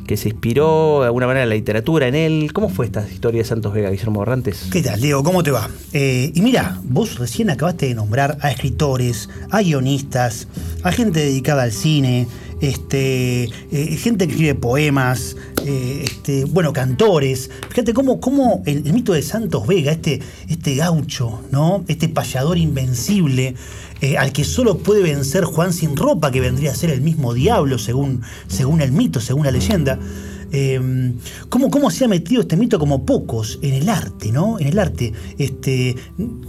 que 0.08 0.16
se 0.16 0.30
inspiró 0.30 1.00
de 1.02 1.06
alguna 1.06 1.26
manera 1.26 1.44
la 1.44 1.54
literatura 1.54 2.08
en 2.08 2.14
él. 2.14 2.50
¿Cómo 2.54 2.70
fue 2.70 2.86
esta 2.86 3.06
historia 3.06 3.42
de 3.42 3.44
Santos 3.44 3.74
Vega, 3.74 3.90
Guillermo 3.90 4.20
Barrantes? 4.20 4.66
¿Qué 4.72 4.82
tal, 4.82 5.00
Diego? 5.00 5.22
¿Cómo 5.22 5.42
te 5.42 5.50
va? 5.50 5.68
Eh, 5.92 6.32
y 6.34 6.40
mira, 6.40 6.80
vos 6.82 7.18
recién 7.18 7.50
acabaste 7.50 7.86
de 7.86 7.94
nombrar 7.94 8.38
a 8.40 8.50
escritores, 8.50 9.28
a 9.50 9.60
guionistas, 9.60 10.48
a 10.82 10.92
gente 10.92 11.20
dedicada 11.20 11.62
al 11.62 11.72
cine, 11.72 12.26
este, 12.62 13.44
eh, 13.44 13.96
gente 13.98 14.26
que 14.26 14.32
escribe 14.32 14.54
poemas, 14.54 15.36
eh, 15.66 16.04
este, 16.04 16.46
bueno, 16.46 16.72
cantores. 16.72 17.50
Fíjate 17.68 17.92
cómo, 17.92 18.18
cómo 18.18 18.62
el, 18.64 18.90
mito 18.92 19.12
de 19.12 19.20
Santos 19.20 19.66
Vega, 19.66 19.92
este, 19.92 20.20
este 20.48 20.74
gaucho, 20.76 21.42
¿no? 21.50 21.84
Este 21.86 22.08
payador 22.08 22.56
invencible, 22.56 23.54
eh, 24.00 24.16
al 24.16 24.32
que 24.32 24.44
solo 24.44 24.78
puede 24.78 25.02
vencer 25.02 25.44
Juan 25.44 25.72
sin 25.72 25.96
ropa, 25.96 26.30
que 26.30 26.40
vendría 26.40 26.72
a 26.72 26.74
ser 26.74 26.90
el 26.90 27.00
mismo 27.00 27.34
diablo, 27.34 27.78
según, 27.78 28.22
según 28.46 28.80
el 28.80 28.92
mito, 28.92 29.20
según 29.20 29.44
la 29.44 29.50
leyenda. 29.50 29.98
Em, 30.50 31.14
cómo, 31.50 31.90
se 31.90 32.06
ha 32.06 32.08
metido 32.08 32.40
este 32.40 32.56
mito 32.56 32.78
como 32.78 33.04
pocos 33.04 33.58
en 33.60 33.74
el 33.74 33.88
arte, 33.88 34.32
¿no? 34.32 34.58
En 34.58 34.68
el 34.68 34.78
arte. 34.78 35.12
Este, 35.36 35.94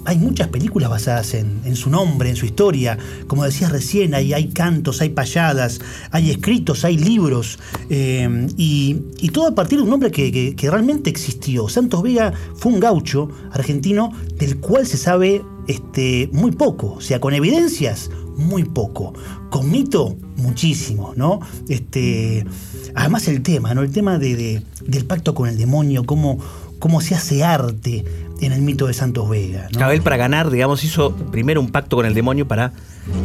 hay 0.05 0.17
muchas 0.17 0.47
películas 0.47 0.89
basadas 0.89 1.33
en, 1.33 1.75
su 1.75 1.89
nombre, 1.89 2.29
en 2.29 2.35
su 2.35 2.45
historia. 2.45 2.97
Como 3.27 3.43
decías 3.43 3.71
recién, 3.71 4.13
hay, 4.13 4.33
hay 4.33 4.49
cantos, 4.49 5.01
hay 5.01 5.09
payadas, 5.09 5.81
hay 6.11 6.31
escritos, 6.31 6.85
hay 6.85 6.97
libros. 6.97 7.59
Em, 7.89 8.47
y, 8.57 8.95
todo 9.33 9.47
a 9.47 9.55
partir 9.55 9.77
de 9.77 9.83
un 9.83 9.89
nombre 9.89 10.11
que, 10.11 10.55
realmente 10.69 11.09
existió. 11.09 11.67
Santos 11.67 12.01
Vega 12.01 12.33
fue 12.55 12.71
un 12.71 12.79
gaucho 12.79 13.29
argentino 13.51 14.11
del 14.37 14.57
cual 14.57 14.85
se 14.85 14.97
sabe 14.97 15.41
este, 15.69 16.29
muy 16.33 16.51
poco. 16.51 16.93
O 16.93 17.01
sea, 17.01 17.19
con 17.19 17.33
evidencias, 17.33 18.09
muy 18.35 18.63
poco. 18.63 19.13
Con 19.51 19.69
mito, 19.69 20.17
muchísimo, 20.35 21.13
¿no? 21.15 21.39
Este, 21.69 22.43
además 22.95 23.27
el 23.27 23.43
tema, 23.43 23.75
¿no? 23.75 23.83
El 23.83 23.91
tema 23.91 24.17
de, 24.17 24.63
del 24.83 25.05
pacto 25.05 25.35
con 25.35 25.47
el 25.47 25.57
demonio, 25.57 26.05
cómo, 26.05 26.39
cómo 26.79 27.01
se 27.01 27.13
hace 27.13 27.43
arte 27.43 28.03
en 28.41 28.51
el 28.51 28.63
mito 28.63 28.87
de 28.87 28.95
Santos 28.95 29.29
Vega. 29.29 29.67
¿no? 29.77 29.91
él 29.91 30.01
para 30.01 30.17
ganar, 30.17 30.49
digamos, 30.49 30.83
hizo 30.83 31.13
primero 31.13 31.61
un 31.61 31.69
pacto 31.69 31.97
con 31.97 32.07
el 32.07 32.15
demonio 32.15 32.47
para 32.47 32.73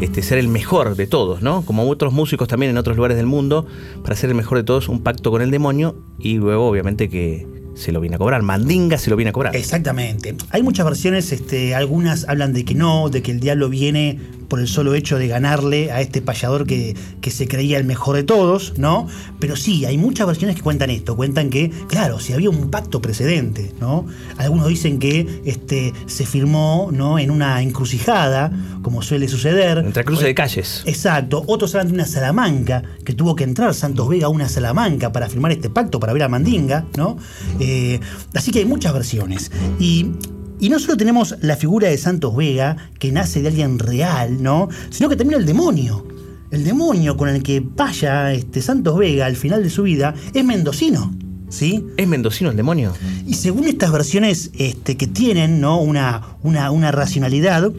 este, 0.02 0.22
ser 0.22 0.36
el 0.36 0.48
mejor 0.48 0.96
de 0.96 1.06
todos, 1.06 1.40
¿no? 1.40 1.64
Como 1.64 1.88
otros 1.88 2.12
músicos 2.12 2.46
también 2.46 2.70
en 2.70 2.76
otros 2.76 2.96
lugares 2.96 3.16
del 3.16 3.26
mundo, 3.26 3.66
para 4.02 4.16
ser 4.16 4.28
el 4.28 4.36
mejor 4.36 4.58
de 4.58 4.64
todos, 4.64 4.90
un 4.90 5.02
pacto 5.02 5.30
con 5.30 5.40
el 5.40 5.50
demonio 5.50 5.96
y 6.18 6.34
luego 6.36 6.68
obviamente 6.68 7.08
que 7.08 7.63
se 7.74 7.92
lo 7.92 8.00
viene 8.00 8.16
a 8.16 8.18
cobrar, 8.18 8.42
Mandinga 8.42 8.98
se 8.98 9.10
lo 9.10 9.16
viene 9.16 9.30
a 9.30 9.32
cobrar. 9.32 9.56
Exactamente. 9.56 10.36
Hay 10.50 10.62
muchas 10.62 10.84
versiones, 10.84 11.32
este, 11.32 11.74
algunas 11.74 12.28
hablan 12.28 12.52
de 12.52 12.64
que 12.64 12.74
no, 12.74 13.08
de 13.10 13.22
que 13.22 13.32
el 13.32 13.40
diablo 13.40 13.68
viene 13.68 14.18
por 14.54 14.60
el 14.60 14.68
solo 14.68 14.94
hecho 14.94 15.18
de 15.18 15.26
ganarle 15.26 15.90
a 15.90 16.00
este 16.00 16.22
payador 16.22 16.64
que, 16.64 16.94
que, 17.20 17.32
se 17.32 17.48
creía 17.48 17.76
el 17.76 17.82
mejor 17.82 18.14
de 18.14 18.22
todos, 18.22 18.74
¿no? 18.76 19.08
Pero 19.40 19.56
sí, 19.56 19.84
hay 19.84 19.98
muchas 19.98 20.28
versiones 20.28 20.54
que 20.54 20.62
cuentan 20.62 20.90
esto, 20.90 21.16
cuentan 21.16 21.50
que, 21.50 21.72
claro, 21.88 22.20
si 22.20 22.34
había 22.34 22.50
un 22.50 22.70
pacto 22.70 23.02
precedente, 23.02 23.72
¿no? 23.80 24.06
Algunos 24.36 24.68
dicen 24.68 25.00
que 25.00 25.42
este, 25.44 25.92
se 26.06 26.24
firmó, 26.24 26.90
¿no? 26.92 27.18
En 27.18 27.32
una 27.32 27.62
encrucijada, 27.62 28.52
como 28.80 29.02
suele 29.02 29.26
suceder. 29.26 29.78
Entre 29.78 30.04
cruce 30.04 30.24
de 30.24 30.36
calles. 30.36 30.84
Exacto. 30.86 31.42
Otros 31.48 31.74
hablan 31.74 31.88
de 31.88 31.94
una 31.94 32.06
Salamanca, 32.06 32.84
que 33.04 33.12
tuvo 33.12 33.34
que 33.34 33.42
entrar 33.42 33.74
Santos 33.74 34.08
Vega 34.08 34.26
a 34.26 34.28
una 34.28 34.48
Salamanca 34.48 35.10
para 35.10 35.28
firmar 35.28 35.50
este 35.50 35.68
pacto, 35.68 35.98
para 35.98 36.12
ver 36.12 36.22
a 36.22 36.28
Mandinga, 36.28 36.86
¿no? 36.96 37.16
Eh, 37.58 37.98
así 38.34 38.52
que 38.52 38.60
hay 38.60 38.66
muchas 38.66 38.92
versiones. 38.92 39.50
Y 39.80 40.12
y 40.60 40.68
no 40.68 40.78
solo 40.78 40.96
tenemos 40.96 41.36
la 41.40 41.56
figura 41.56 41.88
de 41.88 41.98
Santos 41.98 42.34
Vega, 42.36 42.76
que 42.98 43.12
nace 43.12 43.42
de 43.42 43.48
alguien 43.48 43.78
real, 43.78 44.42
¿no? 44.42 44.68
Sino 44.90 45.08
que 45.08 45.16
también 45.16 45.40
el 45.40 45.46
demonio. 45.46 46.06
El 46.50 46.64
demonio 46.64 47.16
con 47.16 47.28
el 47.28 47.42
que 47.42 47.60
vaya 47.60 48.32
este 48.32 48.62
Santos 48.62 48.96
Vega 48.96 49.26
al 49.26 49.36
final 49.36 49.62
de 49.62 49.70
su 49.70 49.82
vida 49.82 50.14
es 50.32 50.44
mendocino. 50.44 51.12
¿Sí? 51.48 51.84
¿Es 51.96 52.08
mendocino 52.08 52.50
el 52.50 52.56
demonio? 52.56 52.92
Y 53.26 53.34
según 53.34 53.64
estas 53.64 53.92
versiones 53.92 54.50
este, 54.58 54.96
que 54.96 55.06
tienen 55.06 55.60
¿no? 55.60 55.80
una, 55.80 56.36
una, 56.42 56.70
una 56.70 56.90
racionalidad, 56.90 57.70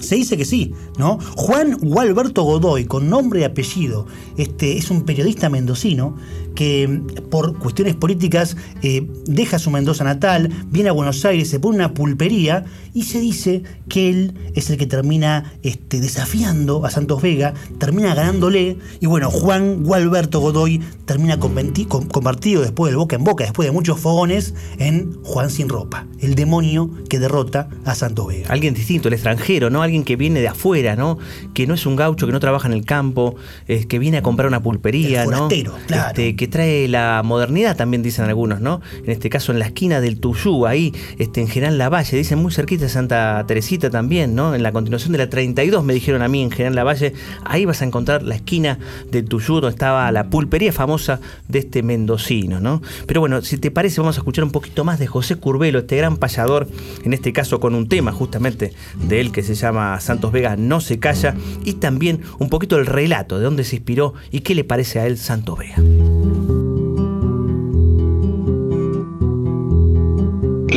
se 0.00 0.16
dice 0.16 0.36
que 0.36 0.44
sí, 0.44 0.72
¿no? 0.98 1.18
Juan 1.36 1.78
Gualberto 1.80 2.42
Godoy, 2.42 2.84
con 2.84 3.08
nombre 3.08 3.40
y 3.40 3.44
apellido, 3.44 4.06
este, 4.36 4.76
es 4.76 4.90
un 4.90 5.04
periodista 5.04 5.48
mendocino 5.48 6.16
que 6.60 7.00
por 7.30 7.56
cuestiones 7.58 7.94
políticas 7.96 8.54
eh, 8.82 9.08
deja 9.24 9.58
su 9.58 9.70
Mendoza 9.70 10.04
natal, 10.04 10.50
viene 10.66 10.90
a 10.90 10.92
Buenos 10.92 11.24
Aires, 11.24 11.48
se 11.48 11.58
pone 11.58 11.76
una 11.76 11.94
pulpería 11.94 12.66
y 12.92 13.04
se 13.04 13.18
dice 13.18 13.62
que 13.88 14.10
él 14.10 14.34
es 14.54 14.68
el 14.68 14.76
que 14.76 14.86
termina 14.86 15.54
este, 15.62 16.00
desafiando 16.00 16.84
a 16.84 16.90
Santos 16.90 17.22
Vega, 17.22 17.54
termina 17.78 18.14
ganándole 18.14 18.76
y 19.00 19.06
bueno, 19.06 19.30
Juan 19.30 19.84
Gualberto 19.84 20.40
Godoy 20.40 20.82
termina 21.06 21.40
convertido 21.40 22.60
después 22.60 22.90
del 22.90 22.98
boca 22.98 23.16
en 23.16 23.24
boca, 23.24 23.44
después 23.44 23.66
de 23.66 23.72
muchos 23.72 23.98
fogones, 23.98 24.52
en 24.76 25.14
Juan 25.22 25.48
sin 25.48 25.66
ropa, 25.66 26.08
el 26.20 26.34
demonio 26.34 26.90
que 27.08 27.18
derrota 27.18 27.70
a 27.86 27.94
Santos 27.94 28.26
Vega. 28.26 28.50
Alguien 28.50 28.74
distinto, 28.74 29.08
el 29.08 29.14
extranjero, 29.14 29.70
¿no? 29.70 29.82
Alguien 29.82 30.04
que 30.04 30.16
viene 30.16 30.42
de 30.42 30.48
afuera, 30.48 30.94
¿no? 30.94 31.16
Que 31.54 31.66
no 31.66 31.72
es 31.72 31.86
un 31.86 31.96
gaucho, 31.96 32.26
que 32.26 32.32
no 32.34 32.40
trabaja 32.40 32.68
en 32.68 32.74
el 32.74 32.84
campo, 32.84 33.36
que 33.66 33.98
viene 33.98 34.18
a 34.18 34.22
comprar 34.22 34.46
una 34.46 34.62
pulpería, 34.62 35.22
el 35.22 35.30
¿no? 35.30 35.48
Claro. 35.48 36.08
Este, 36.10 36.36
que 36.36 36.49
trae 36.50 36.88
la 36.88 37.22
modernidad, 37.24 37.76
también 37.76 38.02
dicen 38.02 38.26
algunos, 38.26 38.60
¿no? 38.60 38.80
En 39.04 39.10
este 39.10 39.30
caso 39.30 39.52
en 39.52 39.58
la 39.58 39.66
esquina 39.66 40.00
del 40.00 40.20
Tuyú, 40.20 40.66
ahí 40.66 40.92
este, 41.18 41.40
en 41.40 41.48
General 41.48 41.78
Lavalle, 41.78 42.16
dicen 42.16 42.38
muy 42.38 42.52
cerquita 42.52 42.84
de 42.84 42.90
Santa 42.90 43.44
Teresita 43.46 43.90
también, 43.90 44.34
¿no? 44.34 44.54
En 44.54 44.62
la 44.62 44.72
continuación 44.72 45.12
de 45.12 45.18
la 45.18 45.30
32 45.30 45.84
me 45.84 45.94
dijeron 45.94 46.22
a 46.22 46.28
mí 46.28 46.42
en 46.42 46.50
General 46.50 46.74
Lavalle, 46.74 47.14
ahí 47.44 47.64
vas 47.64 47.82
a 47.82 47.84
encontrar 47.84 48.22
la 48.22 48.34
esquina 48.34 48.78
del 49.10 49.24
Tuyú 49.24 49.54
donde 49.54 49.70
estaba 49.70 50.10
la 50.12 50.28
pulpería 50.28 50.72
famosa 50.72 51.20
de 51.48 51.60
este 51.60 51.82
mendocino, 51.82 52.60
¿no? 52.60 52.82
Pero 53.06 53.20
bueno, 53.20 53.42
si 53.42 53.58
te 53.58 53.70
parece 53.70 54.00
vamos 54.00 54.16
a 54.16 54.20
escuchar 54.20 54.44
un 54.44 54.50
poquito 54.50 54.84
más 54.84 54.98
de 54.98 55.06
José 55.06 55.36
Curbelo, 55.36 55.80
este 55.80 55.96
gran 55.96 56.16
payador, 56.16 56.68
en 57.04 57.12
este 57.12 57.32
caso 57.32 57.60
con 57.60 57.74
un 57.74 57.88
tema 57.88 58.12
justamente 58.12 58.72
de 59.08 59.20
él 59.20 59.32
que 59.32 59.42
se 59.42 59.54
llama 59.54 59.98
Santos 60.00 60.32
Vega 60.32 60.56
no 60.56 60.80
se 60.80 60.98
calla 60.98 61.34
y 61.64 61.74
también 61.74 62.20
un 62.38 62.48
poquito 62.48 62.78
el 62.78 62.86
relato 62.86 63.38
de 63.38 63.44
dónde 63.44 63.64
se 63.64 63.76
inspiró 63.76 64.14
y 64.30 64.40
qué 64.40 64.54
le 64.54 64.64
parece 64.64 65.00
a 65.00 65.06
él 65.06 65.18
Santos 65.18 65.58
Vega. 65.58 66.29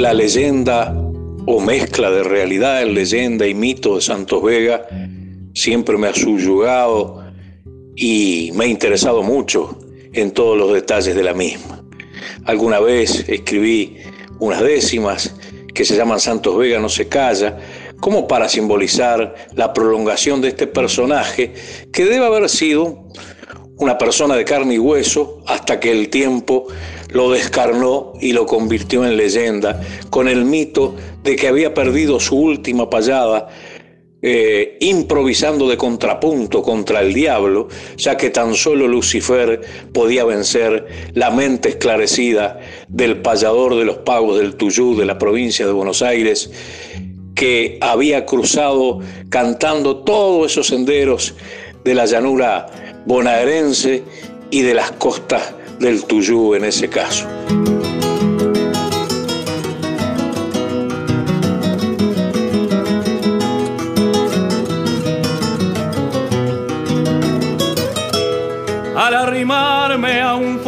La 0.04 0.13
leyenda 0.13 0.94
o 1.46 1.62
mezcla 1.62 2.12
de 2.12 2.24
realidad, 2.24 2.86
leyenda 2.86 3.48
y 3.48 3.54
mito 3.54 3.96
de 3.96 4.02
Santos 4.02 4.44
Vega 4.44 4.86
siempre 5.54 5.98
me 5.98 6.08
ha 6.08 6.13
subyugado 6.13 7.24
y 7.96 8.52
me 8.54 8.66
ha 8.66 8.68
interesado 8.68 9.24
mucho 9.24 9.78
en 10.12 10.32
todos 10.32 10.58
los 10.58 10.74
detalles 10.74 11.16
de 11.16 11.24
la 11.24 11.34
misma. 11.34 11.84
Alguna 12.44 12.82
vez 12.82 13.24
escribí 13.30 13.98
unas 14.39 14.62
décimas 14.62 15.36
que 15.74 15.86
se 15.86 15.96
llaman 15.96 16.20
Santos 16.20 16.58
Vega 16.58 16.80
no 16.80 16.89
se 16.89 17.08
calla, 17.08 17.58
como 18.02 18.28
para 18.28 18.50
simbolizar 18.50 19.34
la 19.56 19.72
prolongación 19.72 20.42
de 20.42 20.50
este 20.50 20.68
personaje 20.68 21.54
que 21.94 22.04
debe 22.04 22.26
haber 22.26 22.50
sido 22.50 23.08
una 23.84 23.98
persona 23.98 24.36
de 24.36 24.46
carne 24.46 24.76
y 24.76 24.80
hueso 24.80 25.41
hasta 25.46 25.80
que 25.80 25.91
el 25.91 26.10
tiempo 26.10 26.67
lo 27.10 27.30
descarnó 27.30 28.13
y 28.22 28.32
lo 28.32 28.46
convirtió 28.46 29.06
en 29.06 29.17
leyenda, 29.17 29.82
con 30.10 30.28
el 30.28 30.46
mito 30.46 30.96
de 31.22 31.36
que 31.36 31.50
había 31.50 31.74
perdido 31.74 32.19
su 32.19 32.38
última 32.38 32.89
payada, 32.89 33.50
eh, 34.22 34.78
improvisando 34.80 35.67
de 35.67 35.76
contrapunto 35.76 36.63
contra 36.63 37.02
el 37.02 37.13
diablo, 37.13 37.67
ya 37.98 38.15
que 38.15 38.30
tan 38.30 38.56
solo 38.56 38.88
Lucifer 38.88 39.60
podía 39.91 40.24
vencer 40.24 40.88
la 41.13 41.30
mente 41.30 41.69
esclarecida 41.69 42.62
del 42.88 43.17
payador 43.17 43.76
de 43.76 43.84
los 43.84 43.98
pagos 43.98 44.39
del 44.39 44.56
Tuyú 44.56 44.96
de 44.96 45.06
la 45.06 45.17
provincia 45.17 45.67
de 45.67 45.74
Buenos 45.74 46.02
Aires, 46.02 46.50
que 47.36 47.78
había 47.82 48.26
cruzado 48.26 49.02
cantando 49.30 49.98
todos 49.98 50.54
esos 50.54 50.67
senderos 50.67 51.36
de 51.84 51.93
la 51.93 52.06
llanura 52.06 52.67
bonaerense 53.06 54.04
y 54.50 54.62
de 54.62 54.74
las 54.74 54.92
costas 54.92 55.54
del 55.80 56.06
Tuyú 56.06 56.56
en 56.56 56.66
ese 56.66 56.89
caso. 56.89 57.28
Al 68.96 69.16
arrimarme 69.16 70.22
a 70.22 70.36
un 70.36 70.60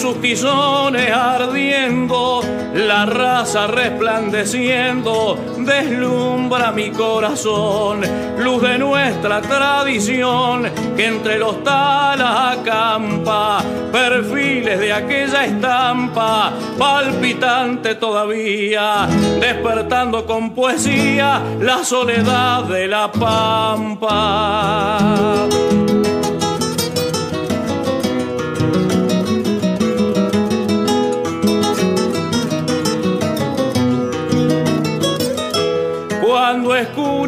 sus 0.00 0.20
tizones 0.22 1.10
ardiendo, 1.12 2.40
la 2.72 3.04
raza 3.04 3.66
resplandeciendo, 3.66 5.38
deslumbra 5.58 6.72
mi 6.72 6.90
corazón, 6.90 8.00
luz 8.38 8.62
de 8.62 8.78
nuestra 8.78 9.42
tradición, 9.42 10.70
que 10.96 11.06
entre 11.06 11.38
los 11.38 11.62
talas 11.62 12.58
acampa, 12.58 13.62
perfiles 13.92 14.80
de 14.80 14.90
aquella 14.90 15.44
estampa, 15.44 16.54
palpitante 16.78 17.96
todavía, 17.96 19.06
despertando 19.38 20.24
con 20.24 20.54
poesía 20.54 21.42
la 21.60 21.84
soledad 21.84 22.64
de 22.64 22.88
la 22.88 23.12
pampa. 23.12 24.00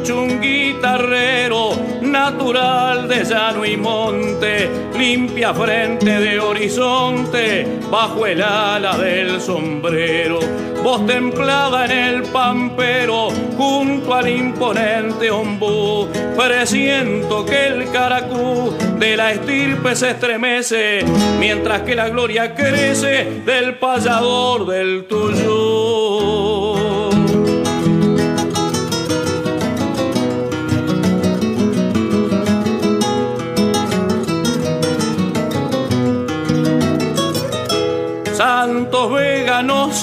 Escucho 0.03 0.23
un 0.23 0.41
guitarrero 0.41 1.71
natural 2.01 3.07
de 3.07 3.25
llano 3.25 3.65
y 3.65 3.77
monte, 3.77 4.69
limpia 4.99 5.55
frente 5.55 6.19
de 6.19 6.41
horizonte, 6.41 7.79
bajo 7.88 8.27
el 8.27 8.43
ala 8.43 8.99
del 8.99 9.41
sombrero, 9.41 10.41
voz 10.83 11.07
templada 11.07 11.85
en 11.85 11.93
el 11.93 12.23
pampero, 12.25 13.29
junto 13.57 14.12
al 14.12 14.29
imponente 14.29 15.31
ombú, 15.31 16.09
presiento 16.37 17.47
que 17.47 17.69
el 17.69 17.91
caracú 17.93 18.75
de 18.99 19.17
la 19.17 19.33
estirpe 19.33 19.95
se 19.95 20.11
estremece, 20.11 21.05
mientras 21.38 21.83
que 21.83 21.95
la 21.95 22.09
gloria 22.09 22.57
crece 22.57 23.43
del 23.45 23.77
payador 23.77 24.67
del 24.67 25.05
tuyo. 25.05 26.62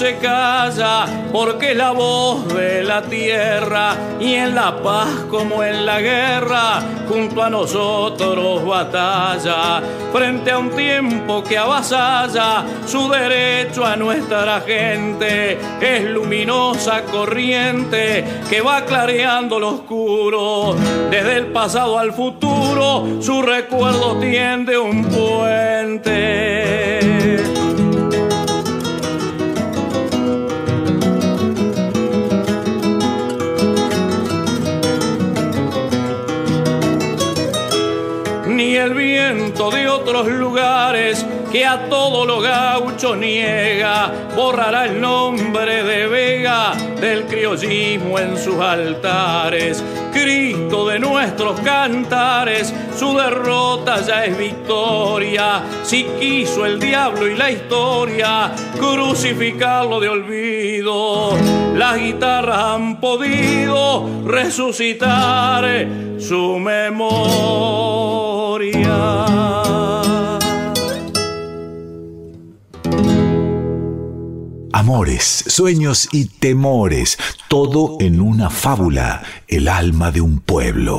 Se 0.00 0.16
calla 0.16 1.04
porque 1.30 1.74
la 1.74 1.90
voz 1.90 2.48
de 2.54 2.82
la 2.82 3.02
tierra 3.02 3.94
y 4.18 4.32
en 4.32 4.54
la 4.54 4.82
paz 4.82 5.26
como 5.28 5.62
en 5.62 5.84
la 5.84 6.00
guerra 6.00 6.80
junto 7.06 7.42
a 7.42 7.50
nosotros 7.50 8.64
batalla. 8.64 9.82
Frente 10.10 10.52
a 10.52 10.58
un 10.58 10.70
tiempo 10.70 11.44
que 11.44 11.58
avasalla 11.58 12.64
su 12.86 13.10
derecho 13.10 13.84
a 13.84 13.94
nuestra 13.94 14.62
gente 14.62 15.58
es 15.82 16.04
luminosa 16.04 17.02
corriente 17.02 18.24
que 18.48 18.62
va 18.62 18.86
clareando 18.86 19.60
lo 19.60 19.68
oscuro. 19.68 20.76
Desde 21.10 21.36
el 21.36 21.48
pasado 21.48 21.98
al 21.98 22.14
futuro 22.14 23.20
su 23.20 23.42
recuerdo 23.42 24.16
tiende 24.16 24.78
un 24.78 25.04
puente 25.04 26.40
que 41.50 41.66
a 41.66 41.88
todo 41.88 42.24
lo 42.24 42.40
gaucho 42.40 43.16
niega, 43.16 44.12
borrará 44.36 44.84
el 44.84 45.00
nombre 45.00 45.82
de 45.82 46.06
Vega 46.06 46.74
del 47.00 47.24
criollismo 47.24 48.18
en 48.18 48.38
sus 48.38 48.56
altares. 48.60 49.82
Cristo 50.12 50.86
de 50.86 51.00
nuestros 51.00 51.58
cantares, 51.60 52.72
su 52.96 53.16
derrota 53.16 54.00
ya 54.00 54.24
es 54.24 54.38
victoria. 54.38 55.62
Si 55.82 56.04
quiso 56.20 56.66
el 56.66 56.78
diablo 56.78 57.26
y 57.26 57.36
la 57.36 57.50
historia 57.50 58.52
crucificarlo 58.78 59.98
de 59.98 60.08
olvido, 60.08 61.36
las 61.74 61.98
guitarras 61.98 62.58
han 62.58 63.00
podido 63.00 64.08
resucitar 64.24 65.64
su 66.18 66.58
memoria. 66.58 68.29
Amores, 74.72 75.44
sueños 75.46 76.08
y 76.10 76.24
temores, 76.26 77.16
todo 77.48 77.96
en 78.00 78.20
una 78.20 78.50
fábula, 78.50 79.22
el 79.46 79.68
alma 79.68 80.10
de 80.10 80.20
un 80.20 80.40
pueblo. 80.40 80.98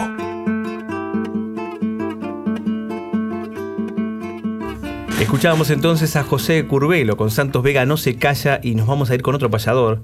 Escuchábamos 5.19 5.71
entonces 5.71 6.15
a 6.15 6.23
José 6.23 6.65
Curvelo 6.67 7.17
con 7.17 7.31
Santos 7.31 7.63
Vega 7.63 7.85
No 7.85 7.97
se 7.97 8.15
calla 8.15 8.61
y 8.63 8.75
nos 8.75 8.87
vamos 8.87 9.09
a 9.09 9.15
ir 9.15 9.21
con 9.21 9.35
otro 9.35 9.51
payador. 9.51 10.01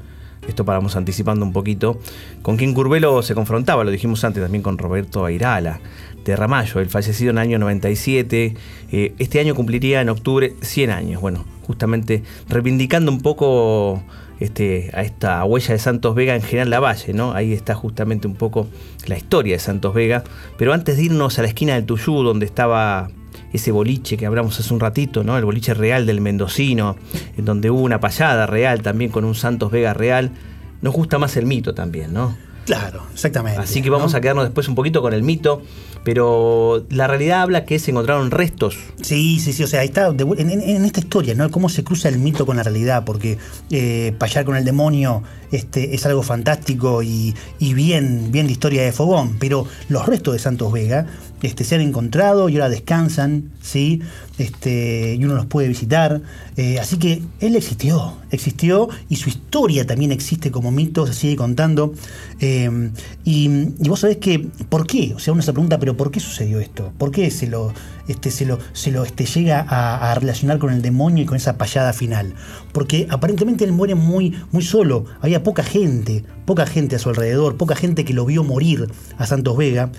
Esto 0.48 0.64
vamos 0.64 0.96
anticipando 0.96 1.46
un 1.46 1.54
poquito. 1.54 2.00
Con 2.42 2.58
quien 2.58 2.74
Curvelo 2.74 3.22
se 3.22 3.36
confrontaba, 3.36 3.84
lo 3.84 3.92
dijimos 3.92 4.24
antes 4.24 4.42
también 4.42 4.64
con 4.64 4.78
Roberto 4.78 5.26
Airala 5.26 5.80
de 6.24 6.36
Ramallo, 6.36 6.82
el 6.82 6.90
fallecido 6.90 7.32
en 7.32 7.38
el 7.38 7.44
año 7.44 7.60
97. 7.60 8.54
Eh, 8.92 9.14
este 9.18 9.40
año 9.40 9.56
cumpliría 9.56 10.02
en 10.02 10.10
octubre 10.10 10.54
100 10.62 10.90
años. 10.92 11.22
Bueno, 11.22 11.46
justamente 11.64 12.24
reivindicando 12.50 13.12
un 13.12 13.22
poco 13.22 14.04
este, 14.40 14.92
a 14.94 15.02
esta 15.02 15.44
huella 15.46 15.74
de 15.74 15.80
Santos 15.80 16.16
Vega 16.16 16.36
en 16.36 16.42
General 16.42 16.70
Lavalle, 16.70 17.14
¿no? 17.14 17.34
Ahí 17.34 17.54
está 17.54 17.76
justamente 17.76 18.28
un 18.28 18.36
poco 18.36 18.68
la 19.06 19.18
historia 19.18 19.56
de 19.56 19.60
Santos 19.60 19.94
Vega. 19.94 20.24
Pero 20.58 20.74
antes 20.74 20.98
de 20.98 21.04
irnos 21.04 21.40
a 21.40 21.42
la 21.42 21.48
esquina 21.48 21.76
del 21.76 21.86
Tuyú, 21.86 22.24
donde 22.24 22.46
estaba 22.46 23.10
ese 23.58 23.72
boliche 23.72 24.18
que 24.18 24.26
hablamos 24.26 24.60
hace 24.60 24.74
un 24.74 24.80
ratito, 24.80 25.24
¿no? 25.24 25.38
El 25.38 25.46
boliche 25.46 25.74
real 25.74 26.06
del 26.06 26.22
Mendocino, 26.22 26.96
en 27.38 27.46
donde 27.46 27.70
hubo 27.70 27.82
una 27.82 28.00
payada 28.00 28.48
real 28.48 28.82
también 28.82 29.12
con 29.12 29.26
un 29.26 29.36
Santos 29.36 29.72
Vega 29.72 29.94
real. 29.94 30.32
Nos 30.82 30.94
gusta 30.94 31.18
más 31.18 31.36
el 31.38 31.46
mito 31.46 31.74
también, 31.74 32.14
¿no? 32.14 32.36
Claro, 32.68 33.04
exactamente. 33.14 33.62
Así 33.62 33.82
que 33.82 33.90
vamos 33.90 34.14
a 34.14 34.20
quedarnos 34.20 34.44
después 34.44 34.68
un 34.68 34.76
poquito 34.76 35.02
con 35.02 35.14
el 35.14 35.24
mito, 35.24 35.62
pero 36.04 36.86
la 36.90 37.08
realidad 37.08 37.42
habla 37.42 37.64
que 37.64 37.80
se 37.80 37.92
encontraron 37.92 38.30
restos. 38.30 38.78
Sí, 39.02 39.40
sí, 39.40 39.54
sí, 39.54 39.64
o 39.64 39.68
sea, 39.68 39.80
ahí 39.80 39.88
está, 39.88 40.08
en, 40.10 40.86
esta 40.86 41.00
historia, 41.00 41.34
¿no? 41.34 41.50
Cómo 41.50 41.70
se 41.70 41.86
cruza 41.86 42.10
el 42.10 42.20
mito 42.20 42.46
con 42.46 42.58
la 42.58 42.64
realidad, 42.64 43.06
porque 43.06 43.38
eh, 43.72 44.14
payar 44.20 44.44
con 44.44 44.58
el 44.58 44.66
demonio 44.66 45.24
este, 45.54 45.96
es 45.96 46.06
algo 46.06 46.24
fantástico 46.24 47.04
y, 47.04 47.34
y, 47.58 47.74
bien, 47.74 48.34
bien 48.34 48.48
de 48.48 48.52
historia 48.52 48.84
de 48.84 48.92
Fogón, 48.92 49.38
pero 49.40 49.66
los 49.88 50.06
restos 50.06 50.34
de 50.34 50.40
Santos 50.40 50.74
Vega 50.74 51.08
este, 51.42 51.64
se 51.64 51.76
han 51.76 51.82
encontrado 51.82 52.50
y 52.50 52.56
ahora 52.56 52.70
descansan, 52.70 53.52
¿sí? 53.62 54.02
Este, 54.38 55.16
y 55.16 55.24
uno 55.24 55.36
los 55.36 55.46
puede 55.46 55.68
visitar. 55.68 56.22
Eh, 56.56 56.80
así 56.80 56.98
que 56.98 57.22
él 57.40 57.56
existió, 57.56 58.18
existió 58.32 58.90
y 59.10 59.18
su 59.18 59.30
historia 59.30 59.86
también 59.86 60.12
existe 60.12 60.52
como 60.52 60.72
mito, 60.72 61.06
se 61.06 61.14
sigue 61.14 61.36
contando. 61.36 61.94
Eh, 62.40 62.92
y, 63.24 63.48
vos 63.88 64.00
sabés 64.00 64.18
que, 64.18 64.40
¿por 64.70 64.88
qué? 64.88 65.14
O 65.16 65.20
sea, 65.20 65.34
uno 65.34 65.42
se 65.42 65.54
pregunta, 65.54 65.80
¿pero 65.80 65.96
por 65.96 66.12
qué 66.12 66.20
sucedió 66.20 66.60
esto? 66.60 66.92
¿Por 66.98 67.12
qué 67.12 67.30
se 67.30 67.48
lo, 67.48 67.74
este, 68.08 68.32
se 68.32 68.46
lo, 68.46 68.60
se 68.74 68.92
lo 68.92 69.04
este, 69.04 69.26
llega 69.26 69.66
a, 69.68 70.14
relacionar 70.16 70.58
con 70.60 70.72
el 70.72 70.82
demonio 70.82 71.24
y 71.24 71.26
con 71.26 71.38
esa 71.38 71.58
payada 71.58 71.94
final? 71.94 72.34
Porque 72.72 73.08
aparentemente 73.10 73.64
él 73.64 73.72
muere 73.72 73.96
muy, 73.96 74.36
muy 74.52 74.64
solo, 74.64 75.06
había 75.22 75.44
poca 75.44 75.64
gente, 75.64 76.24
poca 76.46 76.66
gente 76.66 76.96
a 76.96 77.00
su 77.00 77.10
alrededor, 77.10 77.58
poca 77.58 77.76
gente 77.76 78.06
que 78.06 78.14
lo 78.14 78.26
vio 78.26 78.44
morir 78.44 78.88
a 79.18 79.26
Santos 79.26 79.58
Vega 79.58 79.92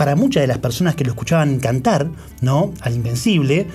para 0.00 0.16
muchas 0.16 0.40
de 0.40 0.46
las 0.46 0.56
personas 0.56 0.94
que 0.94 1.04
lo 1.04 1.10
escuchaban 1.10 1.58
cantar, 1.58 2.08
¿no? 2.40 2.72
Al 2.80 2.94
Invencible, 2.94 3.66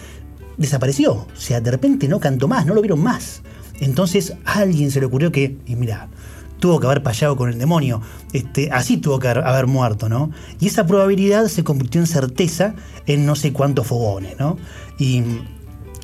desapareció. 0.58 1.14
O 1.14 1.28
sea, 1.36 1.62
de 1.62 1.70
repente 1.70 2.08
no 2.08 2.20
cantó 2.20 2.48
más, 2.48 2.66
no 2.66 2.74
lo 2.74 2.82
vieron 2.82 3.00
más. 3.00 3.44
Entonces 3.80 4.34
a 4.44 4.54
alguien 4.62 4.90
se 4.90 5.00
le 5.00 5.06
ocurrió 5.06 5.32
que, 5.32 5.56
y 5.68 5.76
mira, 5.76 6.08
tuvo 6.58 6.80
que 6.80 6.88
haber 6.88 7.04
payado 7.04 7.36
con 7.38 7.50
el 7.50 7.60
demonio, 7.60 8.02
este, 8.34 8.72
así 8.72 8.98
tuvo 8.98 9.20
que 9.20 9.28
haber 9.28 9.68
muerto, 9.68 10.10
¿no? 10.10 10.32
Y 10.60 10.66
esa 10.66 10.88
probabilidad 10.88 11.46
se 11.46 11.64
convirtió 11.64 12.02
en 12.02 12.08
certeza 12.08 12.74
en 13.06 13.28
no 13.28 13.36
sé 13.36 13.54
cuántos 13.54 13.86
fogones, 13.86 14.40
¿no? 14.40 14.58
Y 14.98 15.22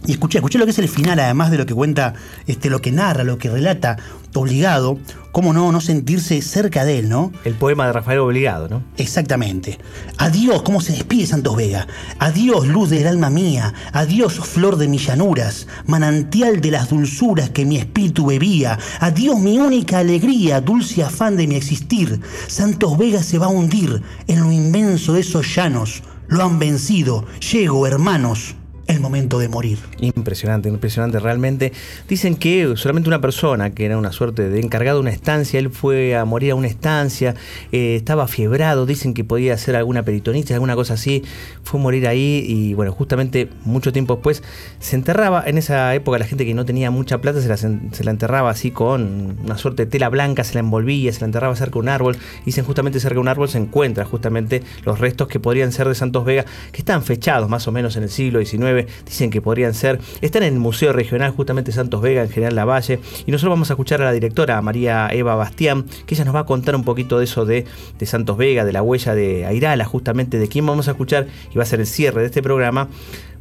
y 0.05 0.13
escuché, 0.13 0.39
escuché 0.39 0.57
lo 0.57 0.65
que 0.65 0.71
es 0.71 0.79
el 0.79 0.89
final, 0.89 1.19
además 1.19 1.51
de 1.51 1.57
lo 1.57 1.65
que 1.65 1.73
cuenta, 1.73 2.13
este, 2.47 2.69
lo 2.69 2.81
que 2.81 2.91
narra, 2.91 3.23
lo 3.23 3.37
que 3.37 3.49
relata 3.49 3.97
Obligado, 4.33 4.97
cómo 5.33 5.51
no, 5.51 5.73
no 5.73 5.81
sentirse 5.81 6.41
cerca 6.41 6.85
de 6.85 6.99
él, 6.99 7.09
¿no? 7.09 7.33
El 7.43 7.53
poema 7.53 7.85
de 7.87 7.91
Rafael 7.91 8.19
Obligado, 8.19 8.69
¿no? 8.69 8.81
Exactamente. 8.95 9.77
Adiós, 10.17 10.61
cómo 10.61 10.79
se 10.79 10.93
despide 10.93 11.25
Santos 11.25 11.57
Vega. 11.57 11.85
Adiós, 12.17 12.65
luz 12.65 12.89
del 12.89 13.07
alma 13.07 13.29
mía. 13.29 13.73
Adiós, 13.91 14.35
flor 14.35 14.77
de 14.77 14.87
mis 14.87 15.05
llanuras. 15.05 15.67
Manantial 15.85 16.61
de 16.61 16.71
las 16.71 16.89
dulzuras 16.89 17.49
que 17.49 17.65
mi 17.65 17.75
espíritu 17.77 18.27
bebía. 18.27 18.79
Adiós, 19.01 19.37
mi 19.37 19.59
única 19.59 19.99
alegría, 19.99 20.61
dulce 20.61 21.03
afán 21.03 21.35
de 21.35 21.47
mi 21.47 21.55
existir. 21.55 22.21
Santos 22.47 22.97
Vega 22.97 23.21
se 23.21 23.37
va 23.37 23.47
a 23.47 23.49
hundir 23.49 24.01
en 24.27 24.39
lo 24.39 24.49
inmenso 24.49 25.11
de 25.11 25.21
esos 25.21 25.53
llanos. 25.53 26.03
Lo 26.29 26.45
han 26.45 26.57
vencido. 26.57 27.25
Llego, 27.51 27.85
hermanos 27.85 28.55
el 28.91 28.99
momento 28.99 29.39
de 29.39 29.47
morir. 29.47 29.79
Impresionante, 29.99 30.69
impresionante 30.69 31.19
realmente. 31.19 31.71
Dicen 32.07 32.35
que 32.35 32.73
solamente 32.75 33.09
una 33.09 33.21
persona, 33.21 33.71
que 33.71 33.85
era 33.85 33.97
una 33.97 34.11
suerte 34.11 34.49
de 34.49 34.59
encargado 34.59 34.97
de 34.97 35.01
una 35.01 35.11
estancia, 35.11 35.59
él 35.59 35.69
fue 35.69 36.15
a 36.15 36.25
morir 36.25 36.51
a 36.51 36.55
una 36.55 36.67
estancia, 36.67 37.35
eh, 37.71 37.95
estaba 37.95 38.27
fiebrado, 38.27 38.85
dicen 38.85 39.13
que 39.13 39.23
podía 39.23 39.53
hacer 39.53 39.75
alguna 39.75 40.03
peritonitis, 40.03 40.51
alguna 40.51 40.75
cosa 40.75 40.95
así, 40.95 41.23
fue 41.63 41.79
a 41.79 41.83
morir 41.83 42.07
ahí 42.07 42.43
y 42.47 42.73
bueno, 42.73 42.91
justamente 42.91 43.49
mucho 43.65 43.91
tiempo 43.91 44.15
después 44.15 44.43
se 44.79 44.95
enterraba, 44.95 45.43
en 45.45 45.57
esa 45.57 45.93
época 45.95 46.19
la 46.19 46.25
gente 46.25 46.45
que 46.45 46.53
no 46.53 46.65
tenía 46.65 46.91
mucha 46.91 47.19
plata 47.19 47.41
se 47.41 47.47
la, 47.47 47.57
se 47.57 48.03
la 48.03 48.11
enterraba 48.11 48.49
así 48.49 48.71
con 48.71 49.37
una 49.43 49.57
suerte 49.57 49.85
de 49.85 49.91
tela 49.91 50.09
blanca, 50.09 50.43
se 50.43 50.53
la 50.53 50.59
envolvía, 50.59 51.11
se 51.11 51.21
la 51.21 51.25
enterraba 51.25 51.55
cerca 51.55 51.73
de 51.73 51.79
un 51.79 51.89
árbol, 51.89 52.17
dicen 52.45 52.65
justamente 52.65 52.99
cerca 52.99 53.15
de 53.15 53.21
un 53.21 53.27
árbol 53.27 53.49
se 53.49 53.57
encuentran 53.57 54.07
justamente 54.07 54.63
los 54.85 54.99
restos 54.99 55.27
que 55.27 55.39
podrían 55.39 55.71
ser 55.71 55.87
de 55.87 55.95
Santos 55.95 56.25
Vega, 56.25 56.45
que 56.71 56.79
están 56.79 57.03
fechados 57.03 57.49
más 57.49 57.67
o 57.67 57.71
menos 57.71 57.95
en 57.95 58.03
el 58.03 58.09
siglo 58.09 58.43
XIX, 58.43 58.80
dicen 59.05 59.29
que 59.29 59.41
podrían 59.41 59.73
ser, 59.73 59.99
están 60.21 60.43
en 60.43 60.53
el 60.53 60.59
Museo 60.59 60.93
Regional 60.93 61.31
justamente 61.31 61.71
Santos 61.71 62.01
Vega, 62.01 62.21
en 62.23 62.29
General 62.29 62.55
Lavalle, 62.55 62.99
y 63.25 63.31
nosotros 63.31 63.51
vamos 63.51 63.69
a 63.69 63.73
escuchar 63.73 64.01
a 64.01 64.05
la 64.05 64.11
directora 64.11 64.61
María 64.61 65.09
Eva 65.11 65.35
Bastián, 65.35 65.85
que 66.05 66.15
ella 66.15 66.25
nos 66.25 66.35
va 66.35 66.41
a 66.41 66.45
contar 66.45 66.75
un 66.75 66.83
poquito 66.83 67.19
de 67.19 67.25
eso 67.25 67.45
de, 67.45 67.65
de 67.97 68.05
Santos 68.05 68.37
Vega, 68.37 68.65
de 68.65 68.73
la 68.73 68.81
huella 68.81 69.15
de 69.15 69.45
Airala, 69.45 69.85
justamente 69.85 70.39
de 70.39 70.47
quién 70.47 70.65
vamos 70.65 70.87
a 70.87 70.91
escuchar, 70.91 71.27
y 71.53 71.57
va 71.57 71.63
a 71.63 71.65
ser 71.65 71.79
el 71.79 71.87
cierre 71.87 72.21
de 72.21 72.27
este 72.27 72.41
programa. 72.41 72.89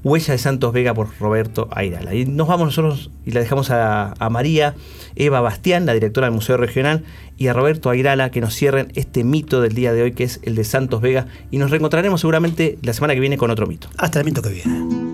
Huella 0.03 0.33
de 0.33 0.39
Santos 0.39 0.73
Vega 0.73 0.95
por 0.95 1.09
Roberto 1.19 1.69
Airala. 1.73 2.15
Y 2.15 2.25
nos 2.25 2.49
vamos 2.49 2.67
nosotros 2.67 3.11
y 3.27 3.33
la 3.33 3.41
dejamos 3.41 3.71
a, 3.71 4.15
María 4.31 4.75
Eva 5.15 5.41
Bastián, 5.41 5.85
la 5.87 5.93
directora 5.93 6.27
del 6.27 6.35
Museo 6.35 6.57
Regional, 6.57 7.05
y 7.37 7.49
a 7.49 7.53
Roberto 7.53 7.91
Airala 7.91 8.31
que 8.31 8.41
nos 8.41 8.55
cierren 8.55 8.93
este 8.95 9.25
mito 9.25 9.61
del 9.61 9.75
día 9.75 9.93
de 9.93 10.03
hoy, 10.03 10.13
que 10.13 10.25
es 10.25 10.41
el 10.43 10.55
de 10.55 10.65
Santos 10.65 11.03
Vega. 11.03 11.27
Y 11.51 11.59
nos 11.59 11.71
reencontraremos 11.71 12.21
seguramente 12.21 12.79
la 12.83 12.93
semana 12.93 13.15
que 13.15 13.21
viene 13.21 13.37
con 13.37 13.51
otro 13.51 13.67
mito. 13.67 13.89
Hasta 13.99 14.21
el 14.21 14.25
mito 14.25 14.41
que 14.43 14.51
viene. 14.51 15.10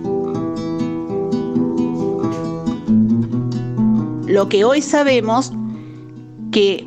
Lo 4.37 4.49
que 4.49 4.63
hoy 4.63 4.83
sabemos 4.83 5.51
que 6.51 6.85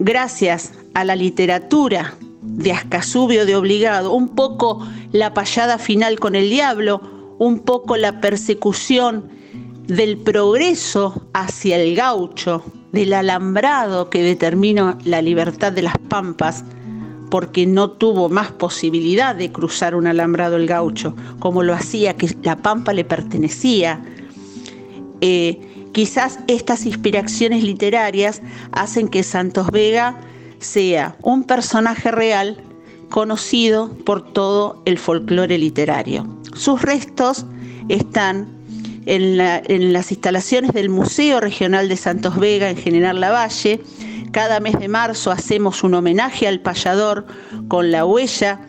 gracias 0.00 0.74
a 0.92 1.02
la 1.02 1.16
literatura 1.16 2.14
de 2.42 2.72
Ascasubio 2.72 3.46
de 3.46 3.56
Obligado, 3.56 4.12
un 4.12 4.28
poco 4.28 4.86
la 5.10 5.32
payada 5.32 5.78
final 5.78 6.20
con 6.20 6.34
el 6.34 6.50
diablo, 6.50 7.00
un 7.38 7.60
poco 7.60 7.96
la 7.96 8.20
persecución 8.20 9.30
del 9.86 10.18
progreso 10.18 11.26
hacia 11.32 11.78
el 11.78 11.96
gaucho, 11.96 12.62
del 12.92 13.14
alambrado 13.14 14.10
que 14.10 14.22
determinó 14.22 14.98
la 15.06 15.22
libertad 15.22 15.72
de 15.72 15.80
las 15.80 15.96
pampas, 15.96 16.66
porque 17.30 17.64
no 17.64 17.92
tuvo 17.92 18.28
más 18.28 18.52
posibilidad 18.52 19.34
de 19.34 19.50
cruzar 19.50 19.94
un 19.94 20.06
alambrado 20.06 20.56
el 20.56 20.66
gaucho, 20.66 21.16
como 21.38 21.62
lo 21.62 21.72
hacía 21.72 22.18
que 22.18 22.36
la 22.42 22.56
pampa 22.56 22.92
le 22.92 23.06
pertenecía. 23.06 24.04
Eh, 25.22 25.66
Quizás 25.92 26.38
estas 26.46 26.86
inspiraciones 26.86 27.64
literarias 27.64 28.42
hacen 28.72 29.08
que 29.08 29.22
Santos 29.22 29.70
Vega 29.70 30.20
sea 30.60 31.16
un 31.22 31.44
personaje 31.44 32.10
real 32.10 32.62
conocido 33.08 33.92
por 34.04 34.32
todo 34.32 34.82
el 34.84 34.98
folclore 34.98 35.58
literario. 35.58 36.26
Sus 36.54 36.80
restos 36.82 37.44
están 37.88 38.48
en, 39.06 39.92
las 39.92 40.12
instalaciones 40.12 40.72
del 40.72 40.88
Museo 40.88 41.40
Regional 41.40 41.88
de 41.88 41.96
Santos 41.96 42.38
Vega 42.38 42.70
en 42.70 42.76
General 42.76 43.18
Lavalle. 43.18 43.80
Cada 44.30 44.60
mes 44.60 44.78
de 44.78 44.86
marzo 44.86 45.32
hacemos 45.32 45.82
un 45.82 45.94
homenaje 45.94 46.46
al 46.46 46.60
payador 46.60 47.26
con 47.66 47.90
la 47.90 48.04
huella 48.04 48.60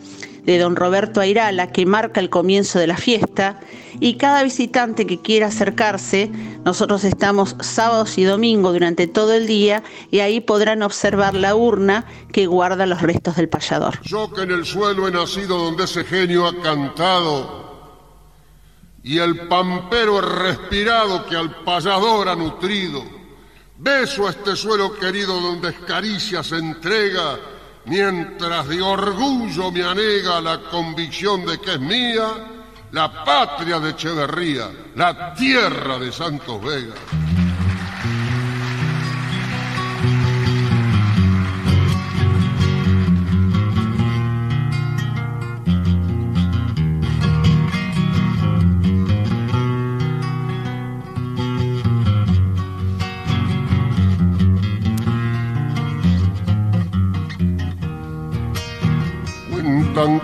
de 0.44 0.58
don 0.58 0.76
Roberto 0.76 1.20
Airala 1.20 1.68
que 1.68 1.86
marca 1.86 2.20
el 2.20 2.30
comienzo 2.30 2.78
de 2.78 2.86
la 2.86 2.96
fiesta 2.96 3.60
y 4.00 4.14
cada 4.16 4.42
visitante 4.42 5.06
que 5.06 5.20
quiera 5.20 5.46
acercarse, 5.48 6.30
nosotros 6.64 7.04
estamos 7.04 7.56
sábados 7.60 8.18
y 8.18 8.24
domingos 8.24 8.72
durante 8.72 9.06
todo 9.06 9.34
el 9.34 9.46
día 9.46 9.82
y 10.10 10.20
ahí 10.20 10.40
podrán 10.40 10.82
observar 10.82 11.34
la 11.34 11.54
urna 11.54 12.06
que 12.32 12.46
guarda 12.46 12.86
los 12.86 13.02
restos 13.02 13.36
del 13.36 13.48
payador. 13.48 14.00
Yo 14.02 14.32
que 14.32 14.42
en 14.42 14.50
el 14.50 14.64
suelo 14.64 15.06
he 15.06 15.12
nacido 15.12 15.58
donde 15.58 15.84
ese 15.84 16.04
genio 16.04 16.46
ha 16.46 16.60
cantado 16.60 17.62
y 19.04 19.18
el 19.18 19.48
pampero 19.48 20.20
respirado 20.20 21.26
que 21.26 21.36
al 21.36 21.62
payador 21.64 22.28
ha 22.28 22.36
nutrido, 22.36 23.04
beso 23.78 24.26
a 24.26 24.30
este 24.30 24.56
suelo 24.56 24.94
querido 24.94 25.40
donde 25.40 25.70
escaricia 25.70 26.42
se 26.42 26.56
entrega 26.56 27.38
mientras 27.86 28.68
de 28.68 28.80
orgullo 28.80 29.70
me 29.72 29.82
anega 29.82 30.40
la 30.40 30.60
convicción 30.70 31.44
de 31.44 31.58
que 31.58 31.72
es 31.72 31.80
mía 31.80 32.28
la 32.92 33.24
patria 33.24 33.78
de 33.80 33.90
Echeverría, 33.90 34.70
la 34.94 35.34
tierra 35.34 35.98
de 35.98 36.12
Santos 36.12 36.62
Vega. 36.62 36.94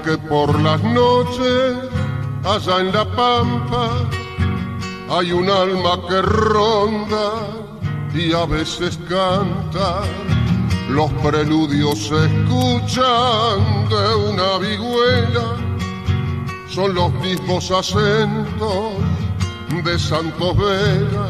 Que 0.09 0.17
por 0.17 0.59
las 0.61 0.83
noches 0.83 1.77
allá 2.43 2.81
en 2.81 2.93
la 2.93 3.05
pampa 3.15 3.91
hay 5.11 5.33
un 5.33 5.51
alma 5.51 6.01
que 6.09 6.23
ronda 6.23 7.33
y 8.15 8.33
a 8.33 8.47
veces 8.47 8.99
canta. 9.07 10.03
Los 10.89 11.13
preludios 11.25 11.99
se 12.09 12.25
escuchan 12.25 13.59
de 13.91 14.05
una 14.31 14.51
vihuela, 14.57 15.49
son 16.71 16.95
los 16.95 17.13
mismos 17.15 17.71
acentos 17.71 18.93
de 19.85 19.99
Santos 19.99 20.57
Vega. 20.57 21.29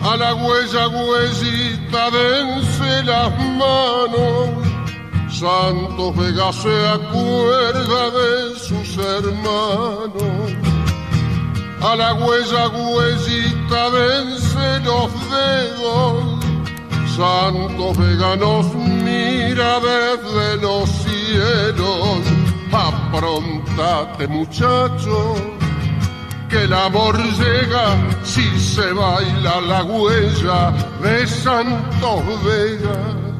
A 0.00 0.16
la 0.16 0.34
huella, 0.34 0.88
huellita, 0.88 2.10
dense 2.10 3.04
las 3.04 3.30
manos 3.56 4.61
Santos 5.32 6.14
Vega 6.14 6.52
se 6.52 6.88
acuerda 6.88 8.10
de 8.10 8.58
sus 8.58 8.98
hermanos. 8.98 10.52
A 11.80 11.96
la 11.96 12.14
huella, 12.14 12.68
huellita, 12.68 13.88
vence 13.88 14.80
los 14.84 15.10
dedos. 15.30 16.44
Santos 17.16 17.96
Vega 17.96 18.36
nos 18.36 18.74
mira 18.74 19.80
desde 19.80 20.56
los 20.58 20.88
cielos. 20.88 22.20
Aprontate, 22.70 24.28
muchacho, 24.28 25.34
que 26.48 26.64
el 26.64 26.72
amor 26.74 27.16
llega 27.38 27.96
si 28.22 28.60
se 28.60 28.92
baila 28.92 29.60
la 29.62 29.82
huella 29.82 30.70
de 31.02 31.26
Santos 31.26 32.22
Vega. 32.44 33.31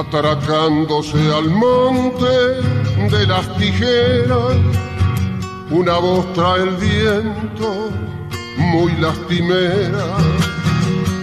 Atracándose 0.00 1.18
al 1.32 1.50
monte 1.50 2.36
de 3.10 3.26
las 3.26 3.56
tijeras. 3.56 4.56
Una 5.70 5.98
voz 5.98 6.32
trae 6.32 6.62
el 6.62 6.76
viento 6.76 7.90
muy 8.56 8.92
lastimera. 8.96 10.16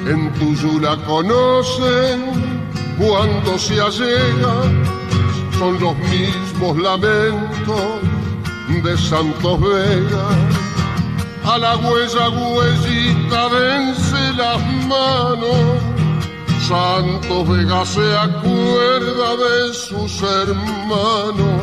En 0.07 0.31
Tuyú 0.33 0.79
la 0.79 0.95
conocen 1.05 2.21
cuando 2.97 3.57
se 3.57 3.81
allega. 3.81 4.55
Son 5.57 5.79
los 5.79 5.97
mismos 5.97 6.77
lamentos 6.77 8.01
de 8.83 8.97
Santos 8.97 9.59
Vega. 9.59 10.27
A 11.45 11.57
la 11.57 11.77
huella 11.77 12.29
huellita 12.29 13.47
vence 13.47 14.33
las 14.37 14.61
manos 14.85 15.86
Santos 16.67 17.47
Vega 17.47 17.85
se 17.85 18.17
acuerda 18.17 19.37
de 19.37 19.73
sus 19.73 20.21
hermanos. 20.21 21.61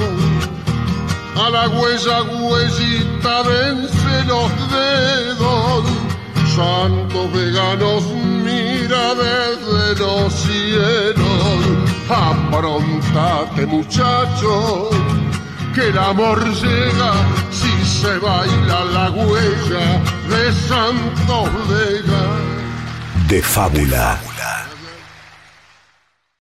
A 1.36 1.50
la 1.50 1.68
huella, 1.68 2.22
huellita, 2.22 3.42
vence 3.42 4.24
los 4.26 4.50
dedos. 4.72 5.84
Santos 6.56 7.32
Vega 7.34 7.76
nos 7.76 8.06
mira 8.06 9.14
desde 9.14 10.02
los 10.02 10.32
cielos. 10.32 11.58
Aprontate, 12.08 13.66
muchacho, 13.66 14.88
que 15.74 15.88
el 15.88 15.98
amor 15.98 16.42
llega 16.54 17.12
si 17.50 17.84
se 17.84 18.16
baila 18.20 18.84
la 18.86 19.10
huella 19.10 20.00
de 20.30 20.52
Santos 20.66 21.50
Vega. 21.68 22.24
De 23.28 23.42
fábula 23.42 24.18